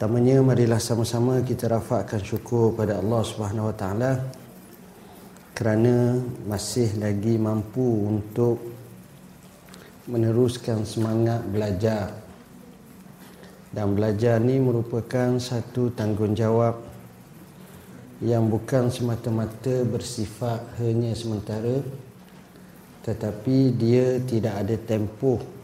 [0.00, 4.12] Pertamanya marilah sama-sama kita rafakkan syukur pada Allah Subhanahu Wa Taala
[5.52, 6.16] kerana
[6.48, 8.64] masih lagi mampu untuk
[10.08, 12.16] meneruskan semangat belajar.
[13.76, 16.80] Dan belajar ni merupakan satu tanggungjawab
[18.24, 21.84] yang bukan semata-mata bersifat hanya sementara
[23.04, 25.59] tetapi dia tidak ada tempoh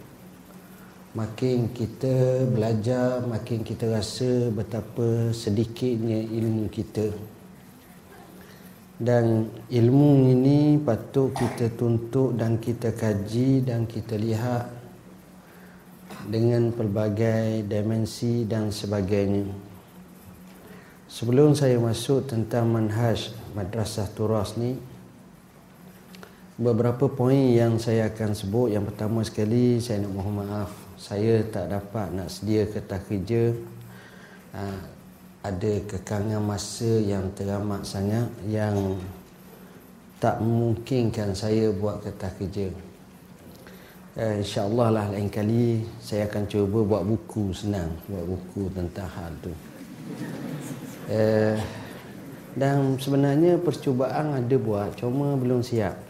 [1.17, 7.09] makin kita belajar makin kita rasa betapa sedikitnya ilmu kita.
[9.01, 14.69] Dan ilmu ini patut kita tuntut dan kita kaji dan kita lihat
[16.29, 19.49] dengan pelbagai dimensi dan sebagainya.
[21.09, 24.77] Sebelum saya masuk tentang manhaj madrasah turas ni
[26.61, 28.77] beberapa poin yang saya akan sebut.
[28.77, 33.53] Yang pertama sekali saya nak mohon maaf saya tak dapat nak sedia kertas kerja.
[34.57, 34.81] Uh,
[35.45, 38.99] ada kekangan masa yang teramat sangat yang
[40.19, 42.73] tak memungkinkan saya buat kertas kerja.
[44.17, 49.33] Uh, insyaAllah lah lain kali saya akan cuba buat buku senang buat buku tentang hal
[49.45, 49.53] tu.
[51.13, 51.61] Uh,
[52.57, 56.01] dan sebenarnya percubaan ada buat cuma belum siap.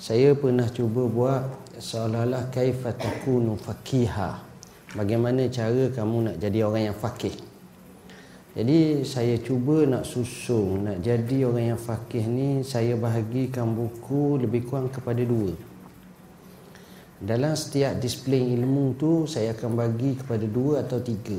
[0.00, 1.44] Saya pernah cuba buat
[1.80, 4.36] seolah-olah kaifa takunu fakiha.
[4.92, 7.32] Bagaimana cara kamu nak jadi orang yang fakih?
[8.52, 14.68] Jadi saya cuba nak susung nak jadi orang yang fakih ni saya bahagikan buku lebih
[14.68, 15.56] kurang kepada dua.
[17.20, 21.38] Dalam setiap disiplin ilmu tu saya akan bagi kepada dua atau tiga.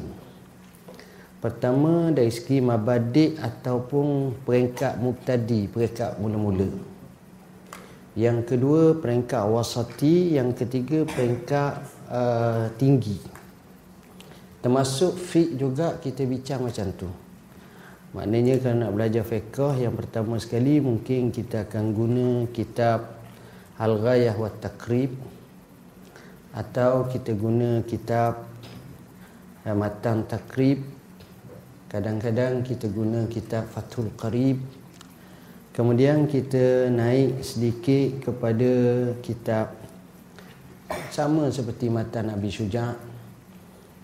[1.41, 6.90] Pertama dari segi mabadik ataupun peringkat muktadi peringkat mula-mula
[8.11, 11.79] yang kedua peringkat wasati yang ketiga peringkat
[12.11, 13.15] uh, tinggi.
[14.59, 17.09] Termasuk fiqh juga kita bincang macam tu.
[18.11, 23.15] Maknanya kalau nak belajar fiqh yang pertama sekali mungkin kita akan guna kitab
[23.79, 25.15] Al-Ghayah wa Takrib
[26.51, 28.43] atau kita guna kitab
[29.63, 30.83] uh, Matan Takrib
[31.87, 34.80] kadang-kadang kita guna kitab Fathul Qarib
[35.71, 38.71] Kemudian kita naik sedikit kepada
[39.23, 39.71] kitab
[41.07, 42.91] sama seperti mata Nabi Syuja.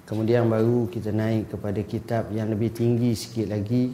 [0.07, 3.91] Kemudian baru kita naik kepada kitab yang lebih tinggi sikit lagi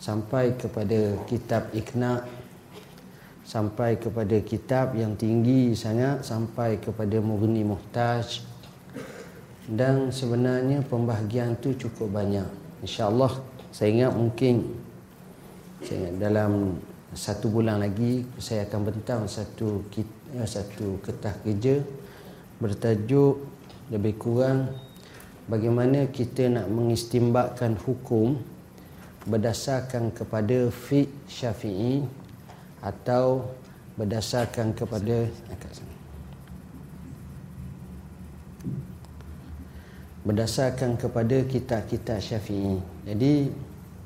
[0.00, 2.24] sampai kepada kitab Iqna
[3.44, 8.40] sampai kepada kitab yang tinggi sangat sampai kepada Mughni Muhtaj
[9.68, 12.48] dan sebenarnya pembahagian tu cukup banyak.
[12.80, 14.72] Insya-Allah saya ingat mungkin
[16.18, 16.78] dalam
[17.12, 21.84] satu bulan lagi saya akan bentang satu eh, satu kertas kerja
[22.56, 23.42] bertajuk
[23.92, 24.72] lebih kurang
[25.50, 28.40] bagaimana kita nak mengistimbakkan hukum
[29.28, 32.02] berdasarkan kepada fiqh syafi'i
[32.82, 33.52] atau
[33.94, 35.28] berdasarkan kepada
[40.22, 42.78] berdasarkan kepada kitab-kitab syafi'i.
[43.06, 43.50] Jadi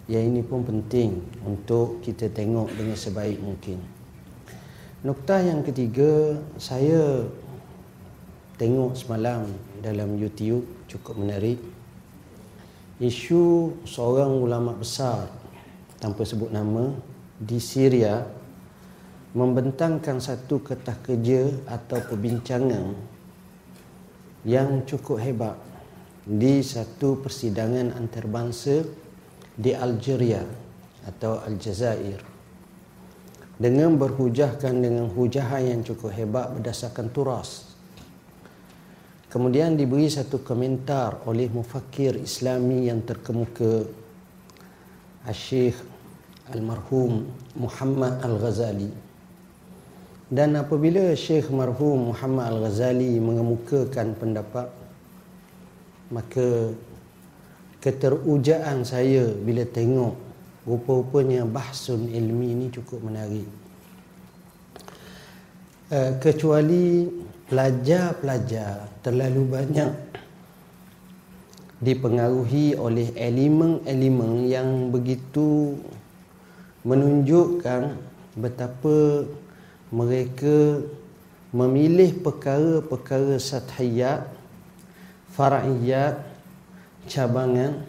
[0.06, 3.82] yang ini pun penting untuk kita tengok dengan sebaik mungkin.
[5.02, 7.26] Nukta yang ketiga, saya
[8.54, 9.50] tengok semalam
[9.82, 11.58] dalam YouTube cukup menarik.
[12.96, 15.28] Isu seorang ulama besar
[16.00, 16.94] tanpa sebut nama
[17.36, 18.24] di Syria
[19.36, 22.96] membentangkan satu kertas kerja atau perbincangan
[24.48, 25.58] yang cukup hebat
[26.24, 28.86] di satu persidangan antarabangsa
[29.56, 30.44] di Algeria
[31.08, 32.20] atau Aljazair
[33.56, 37.72] dengan berhujahkan dengan hujahan yang cukup hebat berdasarkan turas.
[39.32, 43.88] Kemudian diberi satu komentar oleh mufakir Islami yang terkemuka
[45.32, 45.76] Syekh
[46.52, 47.26] Almarhum
[47.58, 48.92] Muhammad Al-Ghazali.
[50.26, 54.68] Dan apabila Syekh Marhum Muhammad Al-Ghazali mengemukakan pendapat
[56.10, 56.70] maka
[57.86, 60.18] keterujaan saya bila tengok
[60.66, 63.46] rupa-rupanya bahsun ilmi ini cukup menarik.
[65.86, 67.06] Uh, kecuali
[67.46, 69.94] pelajar-pelajar terlalu banyak
[71.78, 75.78] dipengaruhi oleh elemen-elemen yang begitu
[76.82, 77.94] menunjukkan
[78.34, 79.30] betapa
[79.94, 80.82] mereka
[81.54, 84.26] memilih perkara-perkara sathiyat,
[85.38, 86.25] fara'iyat,
[87.08, 87.86] cabangan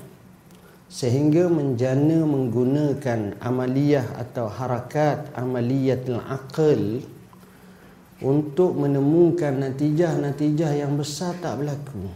[0.87, 7.03] sehingga menjana menggunakan amaliyah atau harakat amaliyatul aql
[8.23, 12.07] untuk menemukan natijah-natijah yang besar tak berlaku.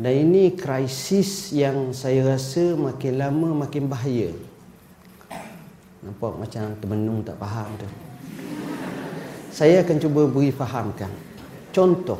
[0.00, 4.32] Dan ini krisis yang saya rasa makin lama makin bahaya.
[6.00, 7.88] Nampak macam termenung tak faham tu.
[9.52, 11.12] Saya akan cuba beri fahamkan.
[11.74, 12.16] Contoh.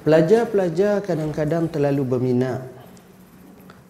[0.00, 2.64] Pelajar-pelajar kadang-kadang terlalu berminat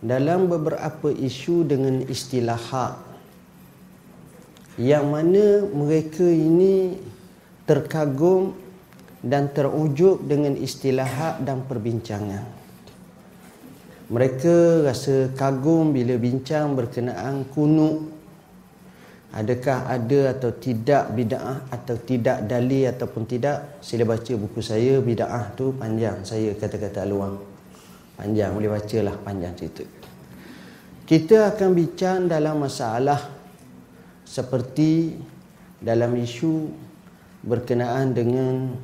[0.02, 2.98] dalam beberapa isu dengan istilahat
[4.74, 6.98] yang mana mereka ini
[7.62, 8.58] terkagum
[9.22, 12.42] dan terujub dengan istilahat dan perbincangan.
[14.10, 18.10] Mereka rasa kagum bila bincang berkenaan kunuk
[19.30, 23.78] Adakah ada atau tidak bid'ah atau tidak dalil ataupun tidak?
[23.78, 26.26] Sila baca buku saya bid'ah tu panjang.
[26.26, 27.38] Saya kata-kata luang.
[28.18, 29.86] Panjang boleh bacalah panjang cerita.
[31.06, 33.18] Kita akan bincang dalam masalah
[34.22, 35.18] Seperti
[35.82, 36.70] dalam isu
[37.42, 38.78] berkenaan dengan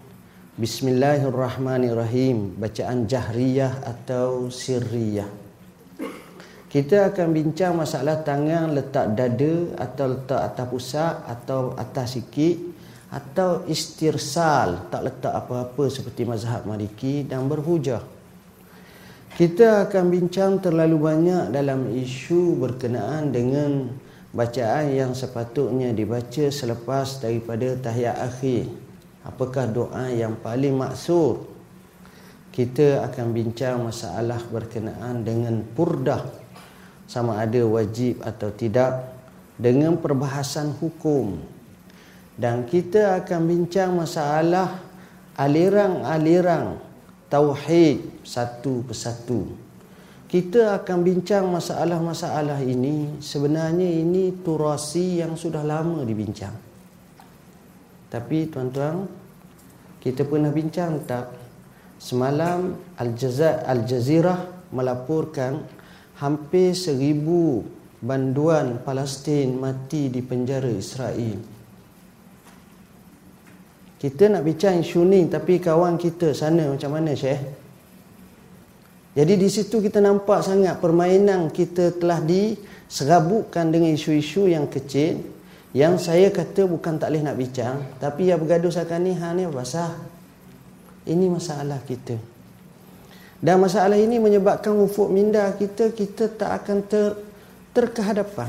[0.59, 5.46] Bismillahirrahmanirrahim Bacaan jahriyah atau sirriyah
[6.67, 12.59] kita akan bincang masalah tangan letak dada atau letak atas pusat atau atas sikit
[13.07, 18.03] atau istirsal tak letak apa-apa seperti mazhab maliki dan berhujah.
[19.37, 23.87] Kita akan bincang terlalu banyak dalam isu berkenaan dengan
[24.35, 28.67] bacaan yang sepatutnya dibaca selepas daripada tahiyat akhir.
[29.23, 31.47] Apakah doa yang paling maksud?
[32.51, 36.46] Kita akan bincang masalah berkenaan dengan purdah
[37.07, 39.15] sama ada wajib atau tidak
[39.57, 41.39] dengan perbahasan hukum.
[42.37, 44.77] Dan kita akan bincang masalah
[45.41, 46.77] aliran-aliran
[47.33, 49.57] tauhid satu persatu.
[50.27, 53.23] Kita akan bincang masalah-masalah ini.
[53.23, 56.53] Sebenarnya ini turasi yang sudah lama dibincang.
[58.11, 59.07] Tapi tuan-tuan
[60.03, 61.31] kita pernah bincang tak?
[61.97, 65.65] Semalam Al-Jazirah melaporkan
[66.17, 67.61] hampir seribu
[68.01, 71.57] banduan Palestin mati di penjara Israel.
[73.97, 77.41] Kita nak bincang isu ni tapi kawan kita sana macam mana Syekh?
[79.17, 85.25] Jadi di situ kita nampak sangat permainan kita telah diserabutkan dengan isu-isu yang kecil
[85.73, 89.49] yang saya kata bukan tak boleh nak bincang tapi yang bergaduh sekarang ni ha ni
[89.49, 89.97] basah.
[91.07, 92.36] Ini masalah kita.
[93.37, 97.13] Dan masalah ini menyebabkan ufuk minda kita kita tak akan ter
[97.77, 98.49] terkehadapan.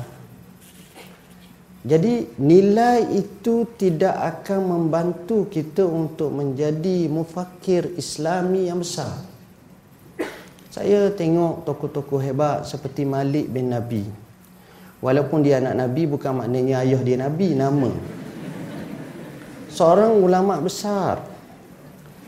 [1.88, 9.24] Jadi nilai itu tidak akan membantu kita untuk menjadi mufakir Islami yang besar.
[10.72, 14.04] Saya tengok tokoh-tokoh hebat seperti Malik bin Nabi.
[15.00, 17.92] Walaupun dia anak Nabi bukan maknanya ayah dia Nabi nama.
[19.72, 21.37] Seorang ulama besar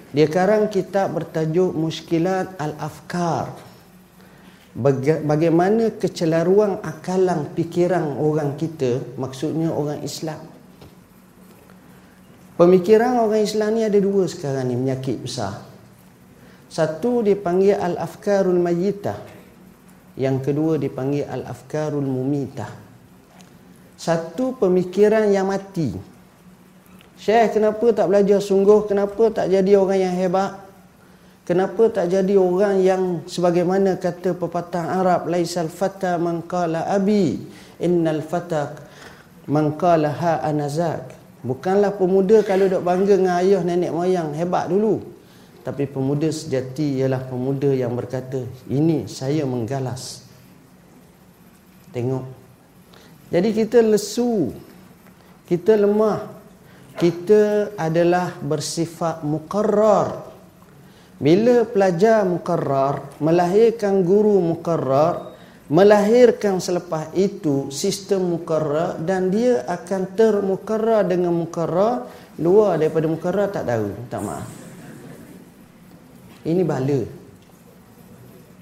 [0.10, 3.54] dia karang kitab bertajuk Muskilat Al-Afkar.
[5.26, 10.40] Bagaimana kecelaruan akalang pikiran orang kita, maksudnya orang Islam.
[12.58, 15.64] Pemikiran orang Islam ni ada dua sekarang ni, menyakit besar.
[16.70, 19.20] Satu dipanggil Al-Afkarul Mayyitah.
[20.20, 22.70] Yang kedua dipanggil Al-Afkarul Mumitah.
[23.96, 26.19] Satu pemikiran yang mati.
[27.20, 28.88] Syekh kenapa tak belajar sungguh?
[28.88, 30.56] Kenapa tak jadi orang yang hebat?
[31.44, 37.44] Kenapa tak jadi orang yang sebagaimana kata pepatah Arab laisal fata man qala abi
[37.82, 38.78] innal fata
[39.52, 41.12] man qala ha anazak.
[41.44, 45.04] Bukanlah pemuda kalau dok bangga dengan ayah nenek moyang hebat dulu.
[45.60, 50.24] Tapi pemuda sejati ialah pemuda yang berkata, "Ini saya menggalas."
[51.92, 52.24] Tengok.
[53.28, 54.56] Jadi kita lesu.
[55.50, 56.39] Kita lemah
[57.00, 60.28] kita adalah bersifat mukarrar.
[61.20, 65.36] Bila pelajar mukarrar, melahirkan guru mukarrar,
[65.72, 72.08] melahirkan selepas itu sistem mukarrar dan dia akan termukarrar dengan mukarrar
[72.40, 74.48] luar daripada mukarrar tak tahu, tak maaf.
[76.48, 77.02] Ini bala.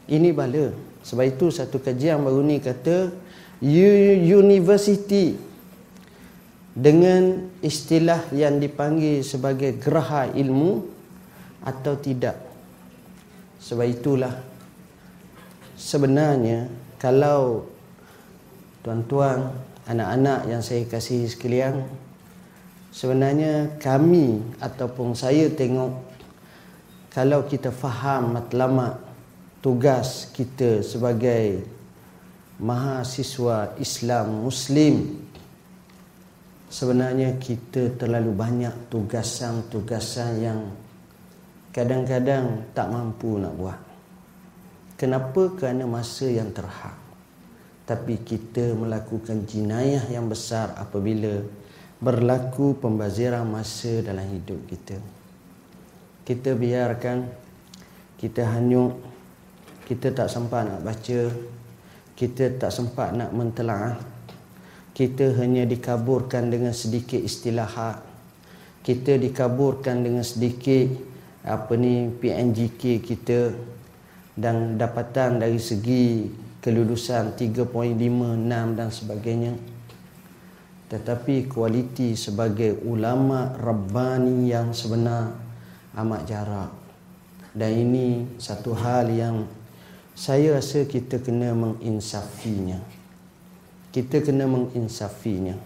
[0.10, 0.74] Ini bala.
[1.06, 3.14] Sebab itu satu kajian baru ni kata
[3.62, 5.47] university
[6.78, 10.86] dengan istilah yang dipanggil sebagai geraha ilmu
[11.66, 12.38] atau tidak.
[13.58, 14.38] Sebab itulah
[15.74, 16.70] sebenarnya
[17.02, 17.66] kalau
[18.86, 19.58] tuan-tuan,
[19.90, 21.82] anak-anak yang saya kasih sekalian,
[22.94, 25.98] sebenarnya kami ataupun saya tengok
[27.10, 29.02] kalau kita faham matlamat
[29.66, 31.66] tugas kita sebagai
[32.62, 35.27] mahasiswa Islam Muslim
[36.68, 40.60] sebenarnya kita terlalu banyak tugasan-tugasan yang
[41.72, 43.80] kadang-kadang tak mampu nak buat.
[44.98, 45.54] Kenapa?
[45.54, 46.98] Kerana masa yang terhad.
[47.88, 51.40] Tapi kita melakukan jinayah yang besar apabila
[52.04, 54.98] berlaku pembaziran masa dalam hidup kita.
[56.28, 57.48] Kita biarkan
[58.18, 58.98] kita hanyut,
[59.86, 61.22] kita tak sempat nak baca,
[62.18, 64.17] kita tak sempat nak mentelaah.
[64.98, 68.02] Kita hanya dikaburkan dengan sedikit istilahat.
[68.82, 70.90] Kita dikaburkan dengan sedikit
[71.46, 73.54] apa ni PNGK kita
[74.34, 76.26] dan dapatan dari segi
[76.66, 79.54] kelulusan 3.56 dan sebagainya.
[80.90, 85.30] Tetapi kualiti sebagai ulama rabbani yang sebenar
[85.94, 86.72] amat jarak
[87.58, 89.50] dan ini satu hal yang
[90.14, 92.97] saya rasa kita kena menginsafinya
[93.98, 95.58] kita kena menginsafinya.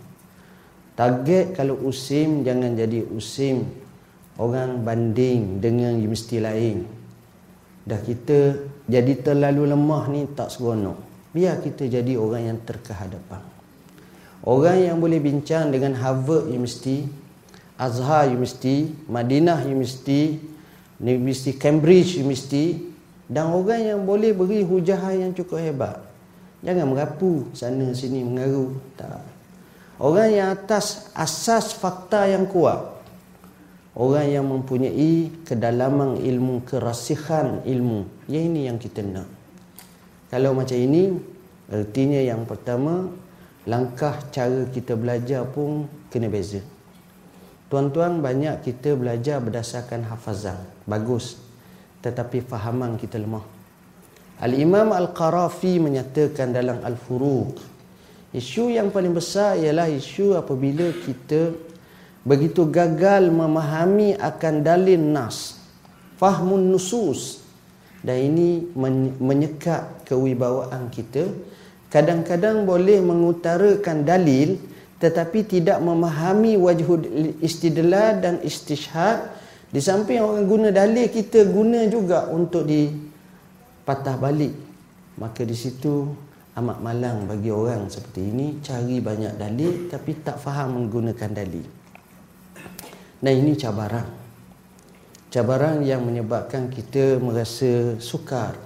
[0.95, 3.67] Target kalau usim jangan jadi usim.
[4.39, 6.87] Orang banding dengan universiti lain.
[7.83, 8.55] Dah kita
[8.87, 10.95] jadi terlalu lemah ni tak seronok.
[11.35, 13.43] Biar kita jadi orang yang terkehadapan.
[14.47, 17.05] Orang yang boleh bincang dengan Harvard University
[17.77, 20.41] Azhar University Madinah University
[20.97, 22.89] University Cambridge University
[23.29, 26.10] dan orang yang boleh beri hujah yang cukup hebat
[26.61, 29.21] jangan merapu sana sini mengaru tak
[30.01, 33.01] orang yang atas asas fakta yang kuat
[33.91, 38.07] Orang yang mempunyai kedalaman ilmu, kerasihan ilmu.
[38.31, 39.27] Yang ini yang kita nak.
[40.31, 41.11] Kalau macam ini,
[41.67, 43.11] artinya yang pertama,
[43.67, 46.63] langkah cara kita belajar pun kena beza.
[47.67, 50.59] Tuan-tuan banyak kita belajar berdasarkan hafazan.
[50.87, 51.35] Bagus.
[51.99, 53.43] Tetapi fahaman kita lemah.
[54.41, 57.61] Al-Imam Al-Qarafi menyatakan dalam Al-Furuq.
[58.33, 61.53] Isu yang paling besar ialah isu apabila kita
[62.21, 65.57] begitu gagal memahami akan dalil nas
[66.21, 67.41] fahmun nusus
[68.05, 68.69] dan ini
[69.17, 71.25] menyekat kewibawaan kita
[71.89, 74.61] kadang-kadang boleh mengutarakan dalil
[75.01, 77.01] tetapi tidak memahami wajhul
[77.41, 79.33] istidlal dan istishhad
[79.73, 82.69] di samping orang guna dalil kita guna juga untuk
[83.81, 84.53] dipatah balik
[85.17, 86.13] maka di situ
[86.55, 91.81] amat malang bagi orang seperti ini cari banyak dalil tapi tak faham menggunakan dalil
[93.21, 94.09] dan ini cabaran.
[95.29, 98.57] Cabaran yang menyebabkan kita merasa sukar.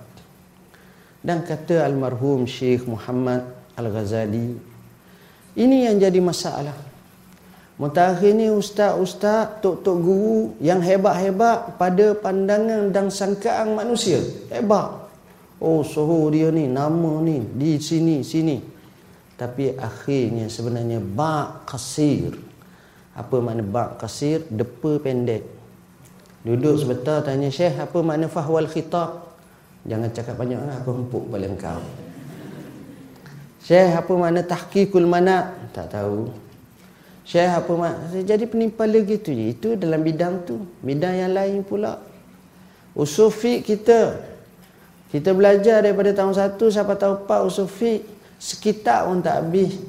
[1.19, 3.43] Dan kata almarhum Syekh Muhammad
[3.75, 4.55] Al-Ghazali,
[5.59, 6.73] ini yang jadi masalah.
[7.75, 14.23] Mutakhir ni ustaz-ustaz, tok-tok guru yang hebat-hebat pada pandangan dan sangkaan manusia.
[14.47, 15.04] Hebat.
[15.59, 18.59] Oh, suhu dia ni, nama ni, di sini, sini.
[19.35, 22.35] Tapi akhirnya sebenarnya bak kasir.
[23.15, 24.43] Apa makna bak kasir?
[24.47, 25.43] Depa pendek.
[26.45, 29.33] Duduk sebentar tanya syekh apa makna fahwal khitab?
[29.87, 31.81] Jangan cakap banyak lah aku empuk kepala engkau.
[33.65, 35.51] Syekh apa makna tahqiqul mana?
[35.73, 36.29] Tak tahu.
[37.25, 39.45] Syekh apa makna jadi penimpala gitu je.
[39.51, 40.63] Itu dalam bidang tu.
[40.79, 41.97] Bidang yang lain pula.
[42.95, 43.33] Usul
[43.65, 44.15] kita
[45.15, 47.71] kita belajar daripada tahun 1 sampai tahun 4 usul
[48.35, 49.79] sekitar pun tak habis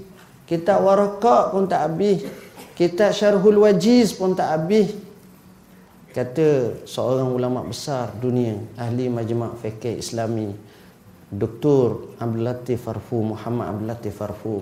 [0.46, 2.22] kita warakak pun tak habis
[2.76, 4.92] Kitab Syarhul Wajiz pun tak habis.
[6.12, 10.52] Kata seorang ulama besar dunia, ahli majma' fikih Islami,
[11.32, 12.20] Dr.
[12.20, 14.56] Abdul Latif Farfu, Muhammad Abdul Latif Farfu.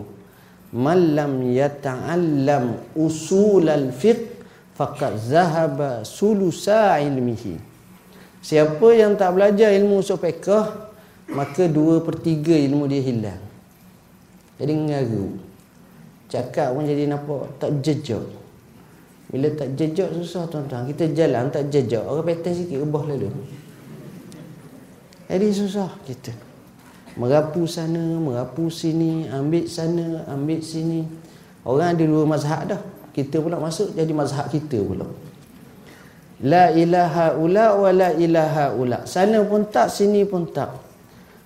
[0.78, 4.47] Man lam yata'allam usul al-fiqh
[4.78, 7.74] faqad zahaba sulusa ilmihi.
[8.45, 10.53] Siapa yang tak belajar ilmu usul fiqh,
[11.33, 13.41] maka dua per tiga ilmu dia hilang.
[14.61, 15.27] Jadi ngaru.
[16.29, 18.21] Cakap pun jadi nampak tak jejak.
[19.33, 20.85] Bila tak jejak susah tuan-tuan.
[20.93, 22.05] Kita jalan tak jejak.
[22.05, 23.33] Orang petai sikit rebah lalu.
[25.25, 26.37] Jadi susah kita.
[27.17, 31.09] Merapu sana, merapu sini, ambil sana, ambil sini.
[31.65, 32.83] Orang ada dua mazhab dah.
[33.17, 35.09] Kita pula masuk jadi mazhab kita pula.
[36.43, 39.07] La ilaha ula wa la ilaha ula.
[39.07, 40.75] Sana pun tak, sini pun tak.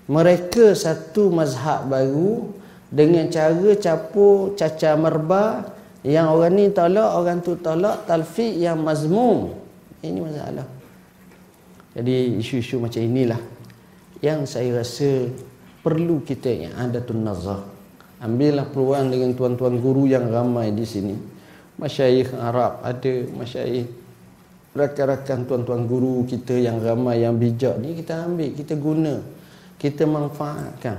[0.08, 2.48] Mereka satu mazhab baru
[2.88, 5.76] dengan cara capur caca merba.
[6.00, 8.08] Yang orang ni tolak orang tu tolak.
[8.08, 9.52] Talfiq yang mazmum.
[10.00, 10.66] Ini masalah.
[11.92, 13.42] Jadi isu-isu macam inilah
[14.22, 15.26] yang saya rasa
[15.82, 17.60] perlu kita yang ada tu nazar.
[18.18, 21.14] Ambillah peluang dengan tuan-tuan guru yang ramai di sini.
[21.78, 23.86] Masyayikh Arab ada masyayikh
[24.78, 29.14] rakan-rakan tuan-tuan guru kita yang ramai yang bijak ni kita ambil kita guna.
[29.78, 30.98] Kita manfaatkan.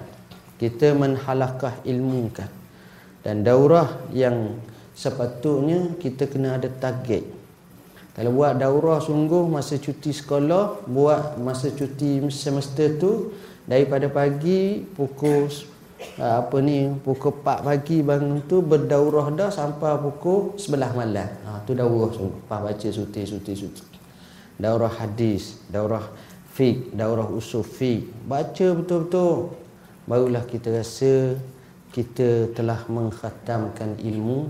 [0.60, 2.52] Kita menhalakah ilmu kan?
[3.24, 4.60] Dan daurah yang
[4.96, 7.24] sepatutnya kita kena ada target.
[8.16, 13.32] Kalau buat daurah sungguh masa cuti sekolah, buat masa cuti semester tu
[13.64, 15.48] daripada pagi pukul
[16.20, 21.28] apa ni pukul 4 pagi bangun tu berdaurah dah sampai pukul 11 malam.
[21.44, 22.12] Ha tu daurah.
[22.48, 23.84] Pas baca suti suti suti.
[24.60, 26.04] Daurah hadis, daurah
[26.56, 28.08] fiqh, daurah usul fiqh.
[28.28, 29.56] Baca betul-betul.
[30.08, 31.38] Barulah kita rasa
[31.96, 34.50] kita telah mengkhatamkan ilmu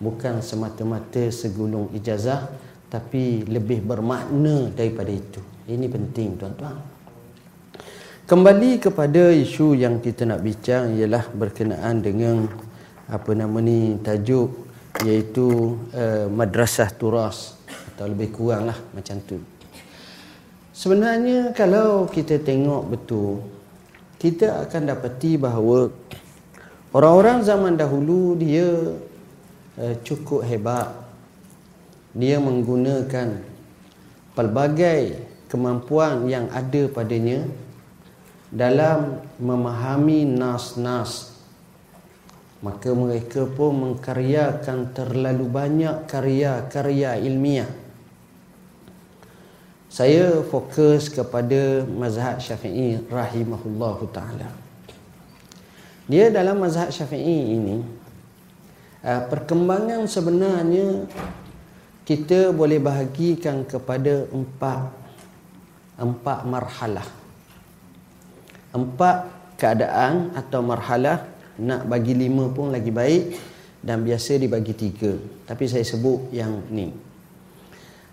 [0.00, 2.46] bukan semata-mata segulung ijazah
[2.86, 5.40] tapi lebih bermakna daripada itu.
[5.66, 6.95] Ini penting tuan-tuan.
[8.26, 12.50] Kembali kepada isu yang kita nak bincang ialah berkenaan dengan
[13.06, 14.50] apa nama ni tajuk
[15.06, 17.54] iaitu uh, madrasah turas
[17.94, 19.38] atau lebih kuranglah macam tu.
[20.74, 23.46] Sebenarnya kalau kita tengok betul
[24.18, 25.94] kita akan dapati bahawa
[26.90, 28.66] orang-orang zaman dahulu dia
[29.78, 30.90] uh, cukup hebat
[32.10, 33.38] dia menggunakan
[34.34, 35.14] pelbagai
[35.46, 37.46] kemampuan yang ada padanya
[38.50, 41.36] dalam memahami nas-nas
[42.64, 47.68] maka mereka pun mengkaryakan terlalu banyak karya-karya ilmiah.
[49.92, 54.48] Saya fokus kepada mazhab syafi'i rahimahullahu ta'ala.
[56.10, 57.76] Dia dalam mazhab syafi'i ini
[59.04, 61.06] uh, perkembangan sebenarnya
[62.06, 64.90] kita boleh bahagikan kepada empat
[65.96, 67.25] empat marhalah
[68.76, 69.16] empat
[69.56, 71.24] keadaan atau marhalah
[71.56, 73.24] nak bagi lima pun lagi baik
[73.80, 75.16] dan biasa dibagi tiga.
[75.48, 76.92] Tapi saya sebut yang ni.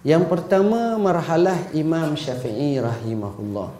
[0.03, 3.71] Yang pertama marhalah Imam Syafi'i rahimahullah.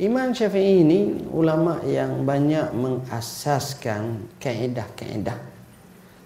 [0.00, 5.36] Imam Syafi'i ini ulama yang banyak mengasaskan kaedah-kaedah.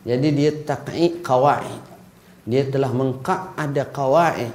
[0.06, 1.83] Jadi dia taqi' qawaid.
[2.47, 4.52] Dia telah mengkak ada kawaid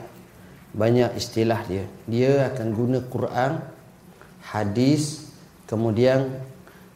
[0.72, 1.86] banyak istilah dia.
[2.06, 3.60] Dia akan guna Quran
[4.50, 5.30] hadis
[5.70, 6.34] kemudian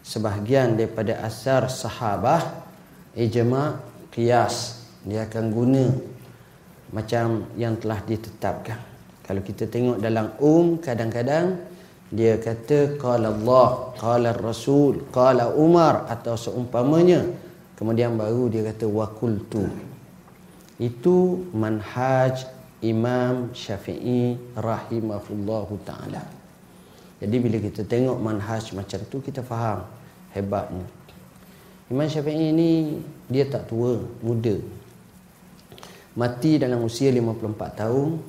[0.01, 2.65] sebahagian daripada asar sahabah
[3.13, 4.83] ijma qiyas.
[5.03, 5.85] Dia akan guna
[6.95, 8.79] macam yang telah ditetapkan.
[9.23, 11.59] Kalau kita tengok dalam um kadang-kadang
[12.13, 17.25] dia kata qala Allah qala Rasul qala Umar atau seumpamanya.
[17.73, 19.65] Kemudian baru dia kata wa qultu.
[20.77, 22.45] Itu manhaj
[22.83, 26.42] Imam Syafi'i rahimahullahu taala.
[27.23, 29.87] Jadi bila kita tengok manhaj macam tu kita faham
[30.35, 30.83] hebatnya.
[31.87, 32.99] Imam Syafi'i ini
[33.31, 34.59] dia tak tua, muda.
[36.19, 38.19] Mati dalam usia 54 tahun,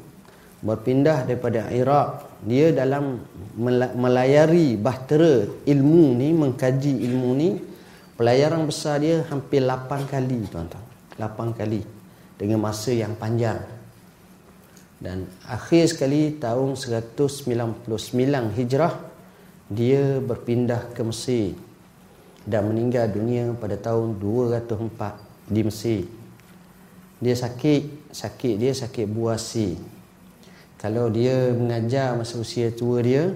[0.63, 2.23] berpindah daripada Iraq.
[2.47, 3.19] Dia dalam
[3.99, 7.59] melayari bahtera ilmu ni, mengkaji ilmu ni,
[8.15, 10.87] pelayaran besar dia hampir 8 kali, tuan-tuan.
[11.19, 11.83] 8 kali
[12.39, 13.59] dengan masa yang panjang
[15.03, 17.89] dan akhir sekali tahun 199
[18.55, 18.95] Hijrah
[19.69, 21.59] dia berpindah ke Mesir
[22.45, 26.03] dan meninggal dunia pada tahun 204 di Mesir.
[27.19, 29.81] Dia sakit sakit dia sakit buasi
[30.77, 33.33] kalau dia mengajar masa usia tua dia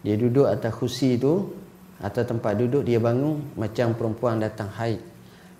[0.00, 1.52] dia duduk atas kursi tu
[2.00, 5.02] atas tempat duduk dia bangun macam perempuan datang haid.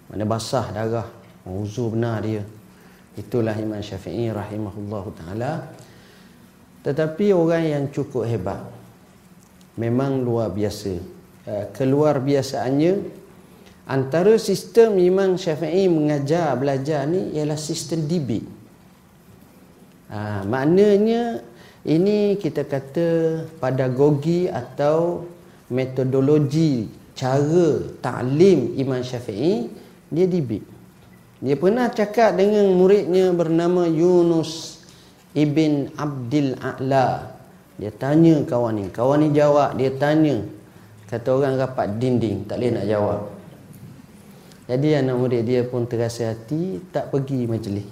[0.09, 1.09] Mana basah darah
[1.44, 2.42] uzur benar dia
[3.18, 5.52] Itulah Imam Syafi'i rahimahullah ta'ala.
[6.87, 8.62] Tetapi orang yang cukup hebat.
[9.74, 10.94] Memang luar biasa.
[11.48, 13.18] Eh, keluar biasaannya.
[13.90, 18.46] Antara sistem Imam Syafi'i mengajar, belajar ni ialah sistem debit.
[20.09, 21.42] Ha, maknanya
[21.88, 23.09] ini kita kata
[23.61, 25.24] pedagogi atau
[25.72, 29.68] metodologi cara taklim Imam Syafi'i
[30.12, 30.78] dia debit.
[31.38, 34.83] Dia pernah cakap dengan muridnya bernama Yunus
[35.38, 37.31] ibn Abdul A'la.
[37.79, 38.85] Dia tanya kawan ni.
[38.90, 39.79] Kawan ni jawab.
[39.79, 40.42] Dia tanya.
[41.07, 42.42] Kata orang rapat dinding.
[42.51, 43.20] Tak boleh nak jawab.
[44.66, 46.83] Jadi anak murid dia pun terasa hati.
[46.90, 47.87] Tak pergi majlis.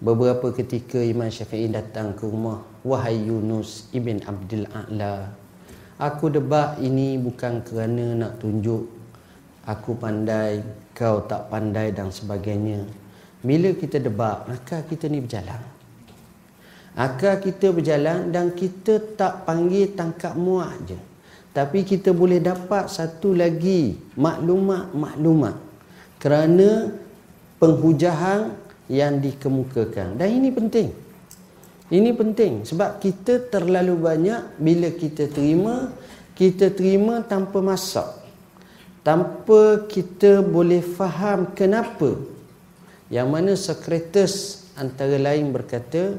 [0.00, 2.64] Beberapa ketika Imam Syafi'i datang ke rumah.
[2.88, 5.28] Wahai Yunus ibn Abdul A'la.
[6.00, 8.97] Aku debat ini bukan kerana nak tunjuk
[9.68, 10.64] aku pandai,
[10.96, 12.88] kau tak pandai dan sebagainya.
[13.44, 15.60] Bila kita debat, maka kita ni berjalan.
[16.98, 20.98] Akal kita berjalan dan kita tak panggil tangkap muak je.
[21.54, 25.54] Tapi kita boleh dapat satu lagi maklumat-maklumat.
[26.18, 26.90] Kerana
[27.62, 28.50] penghujahan
[28.90, 30.18] yang dikemukakan.
[30.18, 30.90] Dan ini penting.
[31.88, 35.88] Ini penting sebab kita terlalu banyak bila kita terima,
[36.34, 38.17] kita terima tanpa masak
[39.02, 42.18] tanpa kita boleh faham kenapa.
[43.08, 46.16] Yang mana Socrates antara lain berkata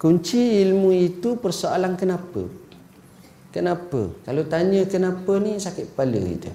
[0.00, 2.48] kunci ilmu itu persoalan kenapa.
[3.50, 4.14] Kenapa?
[4.24, 6.52] Kalau tanya kenapa ni sakit kepala kita.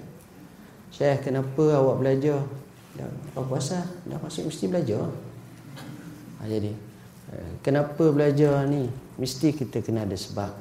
[0.95, 2.39] Syekh kenapa awak belajar?
[2.95, 3.83] Dah apa puasa.
[4.07, 5.11] Dah masuk mesti belajar.
[6.39, 6.71] Ha, jadi
[7.35, 8.87] eh, kenapa belajar ni?
[9.19, 10.55] Mesti kita kena ada sebab.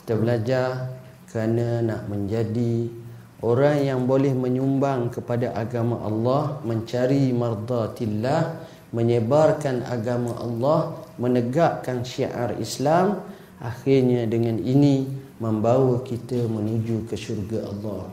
[0.00, 0.96] Kita belajar
[1.28, 3.03] kerana nak menjadi
[3.44, 8.64] orang yang boleh menyumbang kepada agama Allah mencari mardatillah
[8.96, 13.20] menyebarkan agama Allah menegakkan syiar Islam
[13.60, 15.04] akhirnya dengan ini
[15.36, 18.08] membawa kita menuju ke syurga Allah.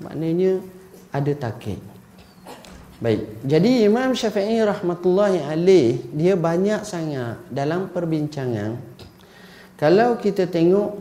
[0.00, 0.62] Maknanya
[1.12, 1.82] ada takik
[3.02, 3.42] baik.
[3.46, 8.78] Jadi Imam Syafi'i rahmatullahi alaih dia banyak sangat dalam perbincangan.
[9.78, 10.98] Kalau kita tengok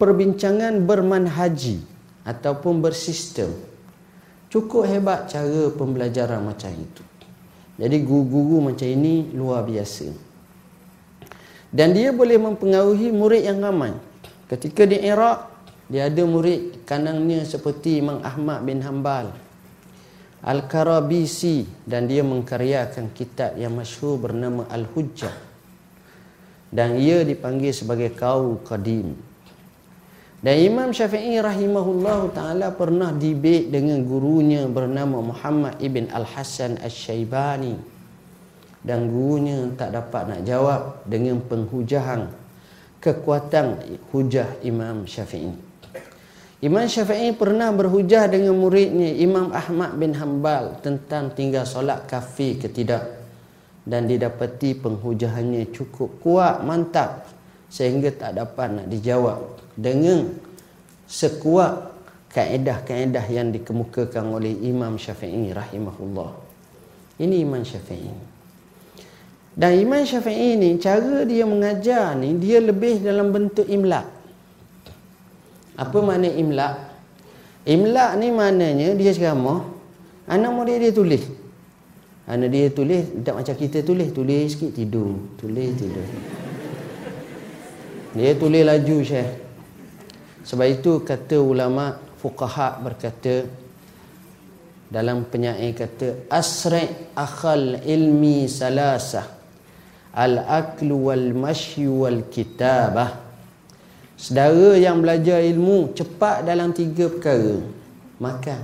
[0.00, 1.91] perbincangan bermanhaji
[2.22, 3.50] ataupun bersistem.
[4.52, 7.02] Cukup hebat cara pembelajaran macam itu.
[7.80, 10.12] Jadi guru-guru macam ini luar biasa.
[11.72, 13.96] Dan dia boleh mempengaruhi murid yang ramai.
[14.44, 15.48] Ketika di Iraq
[15.88, 19.32] dia ada murid kanangnya seperti Imam Ahmad bin Hanbal
[20.42, 25.54] Al-Karabisi dan dia mengkaryakan kitab yang masyhur bernama Al-Hujjah.
[26.72, 29.31] Dan ia dipanggil sebagai Kau Qadim
[30.42, 37.78] dan Imam Syafi'i rahimahullah ta'ala pernah debate dengan gurunya bernama Muhammad ibn Al-Hasan Al-Syaibani.
[38.82, 42.26] Dan gurunya tak dapat nak jawab dengan penghujahan
[42.98, 45.54] kekuatan hujah Imam Syafi'i.
[46.58, 52.66] Imam Syafi'i pernah berhujah dengan muridnya Imam Ahmad bin Hanbal tentang tinggal solat kafir ke
[52.66, 53.06] tidak.
[53.86, 57.30] Dan didapati penghujahannya cukup kuat, mantap
[57.70, 60.28] sehingga tak dapat nak dijawab dengan
[61.08, 61.92] sekuat
[62.32, 66.30] kaedah-kaedah yang dikemukakan oleh Imam Syafi'i rahimahullah.
[67.20, 68.08] Ini Imam Syafi'i.
[69.52, 74.00] Dan Imam Syafi'i ini cara dia mengajar ni dia lebih dalam bentuk imla.
[75.76, 76.68] Apa makna imla?
[77.68, 79.62] Imla ni maknanya dia ceramah,
[80.24, 81.22] anak murid dia tulis.
[82.24, 86.06] Anak dia tulis tak macam kita tulis, tulis sikit tidur, tulis tidur.
[88.16, 89.51] Dia tulis laju Syekh.
[90.42, 93.46] Sebab itu kata ulama fuqaha berkata
[94.92, 96.84] dalam penyair kata asri
[97.16, 99.24] akhal ilmi salasah
[100.12, 103.22] al aklu wal mashyu wal kitabah
[104.22, 107.58] Sedara yang belajar ilmu cepat dalam tiga perkara.
[108.22, 108.62] Makan.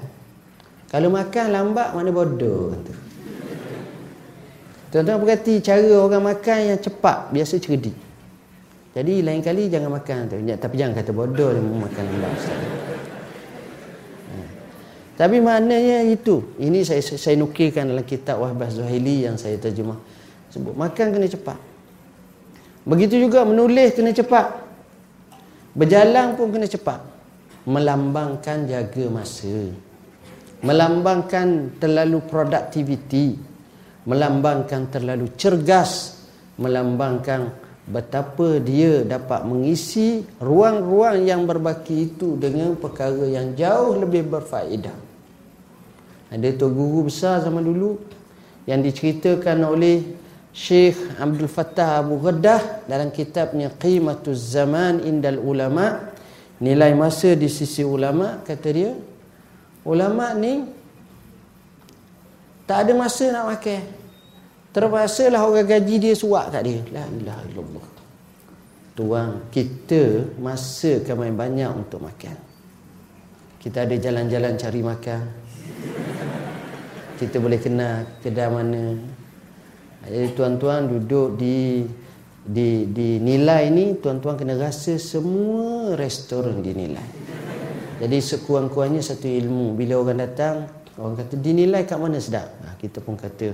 [0.86, 2.94] Kalau makan lambat mana bodoh kata.
[4.94, 8.07] Tuan-tuan perhati cara orang makan yang cepat biasa cerdik.
[8.96, 10.36] Jadi lain kali jangan makan tu.
[10.40, 12.32] Tapi jangan kata bodoh dia makan lambat.
[12.40, 14.38] Ha.
[15.20, 16.56] Tapi maknanya itu.
[16.56, 20.00] Ini saya saya nukilkan dalam kitab Wahbah Zuhaili yang saya terjemah.
[20.48, 21.58] Sebut makan kena cepat.
[22.88, 24.64] Begitu juga menulis kena cepat.
[25.76, 27.04] Berjalan pun kena cepat.
[27.68, 29.68] Melambangkan jaga masa.
[30.64, 33.36] Melambangkan terlalu produktiviti.
[34.08, 36.16] Melambangkan terlalu cergas.
[36.56, 44.92] Melambangkan betapa dia dapat mengisi ruang-ruang yang berbaki itu dengan perkara yang jauh lebih berfaedah.
[46.28, 47.96] Ada tu guru besar zaman dulu
[48.68, 50.04] yang diceritakan oleh
[50.52, 56.12] Syekh Abdul Fattah Abu Ghaddah dalam kitabnya Qimatuz Zaman Indal Ulama
[56.60, 58.92] nilai masa di sisi ulama kata dia
[59.86, 60.66] ulama ni
[62.66, 63.82] tak ada masa nak makan
[64.68, 66.80] Terpaksalah orang gaji dia suak kat dia.
[66.92, 67.86] La ilaha illallah.
[68.98, 72.36] Tuan, kita masa main banyak untuk makan.
[73.62, 75.22] Kita ada jalan-jalan cari makan.
[77.18, 78.94] Kita boleh kenal kedai mana.
[80.06, 81.82] Jadi tuan-tuan duduk di
[82.48, 87.04] di di nilai ni tuan-tuan kena rasa semua restoran dinilai.
[87.98, 92.50] Jadi sekurang-kurangnya satu ilmu bila orang datang orang kata dinilai kat mana sedap.
[92.62, 93.52] Nah, kita pun kata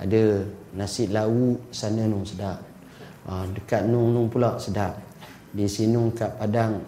[0.00, 2.64] ada nasi lauk sana nung sedap.
[3.28, 4.98] Uh, dekat nung nung pula sedap.
[5.52, 6.80] Di sini kat padang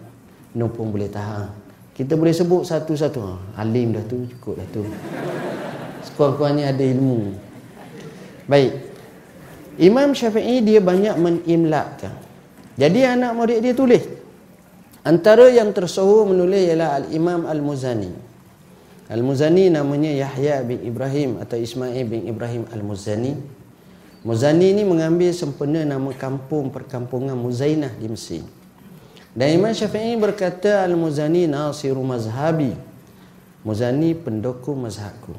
[0.57, 1.49] nung pun boleh tahan.
[1.95, 3.19] Kita boleh sebut satu-satu.
[3.21, 4.83] Uh, alim dah tu cukup dah tu.
[6.11, 7.37] Sekurang-kurangnya ada ilmu.
[8.49, 8.73] Baik.
[9.75, 12.15] Imam Syafi'i dia banyak menimlakkan.
[12.75, 14.03] Jadi anak murid dia tulis.
[15.05, 18.24] Antara yang tersohor menulis ialah Al-Imam Al-Muzani
[19.05, 23.37] Al-Muzani namanya Yahya bin Ibrahim atau Ismail bin Ibrahim Al-Muzani.
[24.25, 28.41] Muzani ini mengambil sempena nama kampung perkampungan Muzainah di Mesir.
[29.37, 32.73] Dan Imam Syafi'i berkata Al-Muzani nasiru mazhabi.
[33.61, 35.37] Muzani pendukung mazhabku.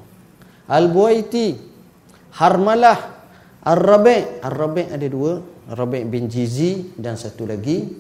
[0.70, 1.59] Al-Buaiti
[2.37, 2.98] Harmalah
[3.66, 7.90] Ar-Rabi' Ar-Rabi' ada dua Rabi' bin Jizi dan satu lagi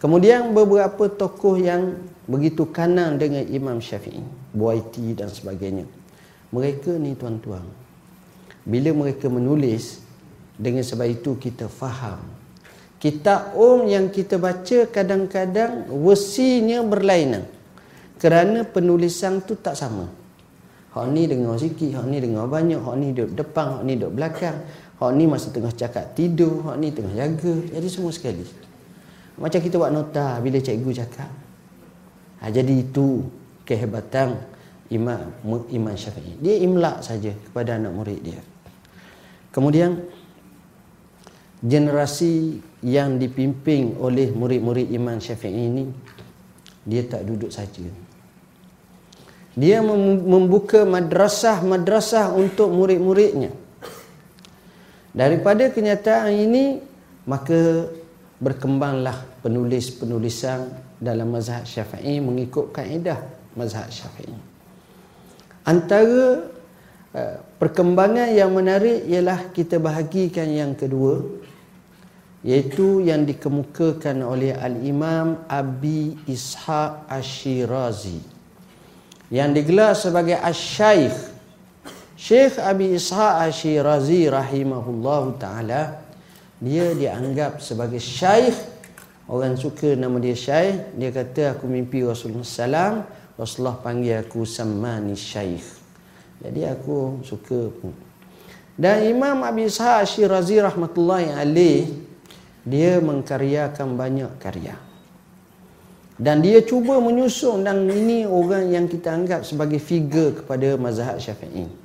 [0.00, 5.88] kemudian beberapa tokoh yang begitu kanan dengan Imam Syafi'i Buaiti dan sebagainya
[6.52, 7.64] mereka ni tuan-tuan
[8.62, 10.04] bila mereka menulis
[10.54, 12.20] dengan sebab itu kita faham
[13.02, 17.48] kitab um yang kita baca kadang-kadang wesinya berlainan
[18.22, 20.06] kerana penulisan tu tak sama
[20.94, 24.12] hak ni dengar sikit hak ni dengar banyak hak ni duduk depan hak ni duduk
[24.14, 24.60] belakang
[25.02, 27.54] Hak ni masa tengah cakap tidur, hak ni tengah jaga.
[27.74, 28.46] Jadi semua sekali.
[29.34, 31.26] Macam kita buat nota bila cikgu cakap.
[32.38, 33.26] Ha, jadi itu
[33.72, 34.36] kehebatan
[34.92, 35.32] Imam
[35.72, 36.36] Imam Syafi'i.
[36.36, 38.40] Dia imlak saja kepada anak murid dia.
[39.48, 39.96] Kemudian
[41.64, 45.88] generasi yang dipimpin oleh murid-murid Imam Syafi'i ini
[46.84, 47.88] dia tak duduk saja.
[49.52, 53.52] Dia membuka madrasah-madrasah untuk murid-muridnya.
[55.12, 56.80] Daripada kenyataan ini
[57.28, 57.88] maka
[58.40, 64.34] berkembanglah penulis-penulisan dalam mazhab Syafi'i mengikut kaedah mazhab Syafi'i.
[65.62, 66.50] Antara
[67.14, 71.22] uh, perkembangan yang menarik ialah kita bahagikan yang kedua
[72.42, 78.18] iaitu yang dikemukakan oleh al-Imam Abi Ishaq Ash-Shirazi
[79.30, 81.32] yang digelar sebagai Asy-Syaikh
[82.22, 86.06] Syekh Abi Ishaq Ashirazi rahimahullahu taala
[86.62, 88.54] dia dianggap sebagai syekh
[89.26, 93.02] orang suka nama dia syekh dia kata aku mimpi Rasulullah salam
[93.36, 95.64] Rasulullah panggil aku samani syekh
[96.42, 97.70] jadi aku suka
[98.76, 101.92] dan Imam Abi Ishaq Ashirazi rahmatullahi alaih
[102.62, 104.76] dia mengkaryakan banyak karya
[106.20, 111.82] dan dia cuba menyusun dan ini orang yang kita anggap sebagai figure kepada mazhab Syafi'i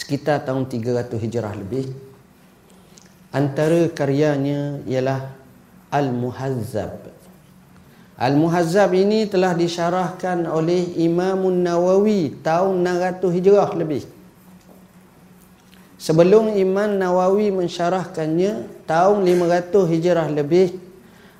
[0.00, 1.92] sekitar tahun 300 Hijrah lebih.
[3.30, 5.28] Antara karyanya ialah
[5.92, 7.19] Al-Muhazzab.
[8.20, 14.04] Al-Muhazzab ini telah disyarahkan oleh Imam Nawawi tahun 600 Hijrah lebih.
[15.96, 20.76] Sebelum Imam Nawawi mensyarahkannya tahun 500 Hijrah lebih,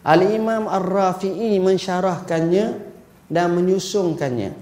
[0.00, 2.66] Al-Imam Ar-Rafi'i mensyarahkannya
[3.28, 4.56] dan menyusunkannya.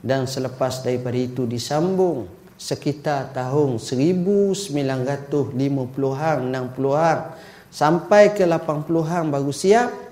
[0.00, 2.24] Dan selepas daripada itu disambung
[2.56, 7.18] sekitar tahun 1950-an 60-an
[7.68, 10.03] sampai ke 80-an baru siap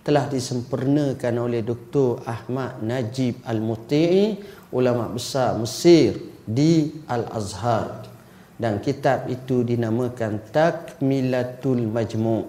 [0.00, 2.24] telah disempurnakan oleh Dr.
[2.24, 4.40] Ahmad Najib Al-Muti'i
[4.72, 8.08] ulama besar Mesir di Al-Azhar.
[8.60, 12.44] Dan kitab itu dinamakan Takmilatul Majmu'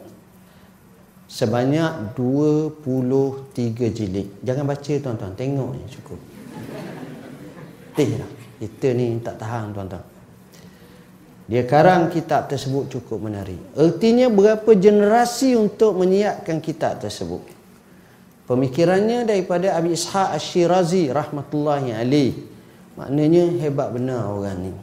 [1.31, 4.27] sebanyak 23 jilid.
[4.43, 5.31] Jangan baca tuan-tuan.
[5.39, 6.19] Tengok ni cukup.
[7.95, 10.10] Teh lah kita ni tak tahan tuan-tuan.
[11.51, 13.59] Dia karang kitab tersebut cukup menarik.
[13.75, 17.43] Artinya berapa generasi untuk menyiapkan kitab tersebut.
[18.47, 22.39] Pemikirannya daripada Abi Ishaq Ash-Shirazi rahmatullahi alaih.
[22.95, 24.73] Maknanya hebat benar orang ni.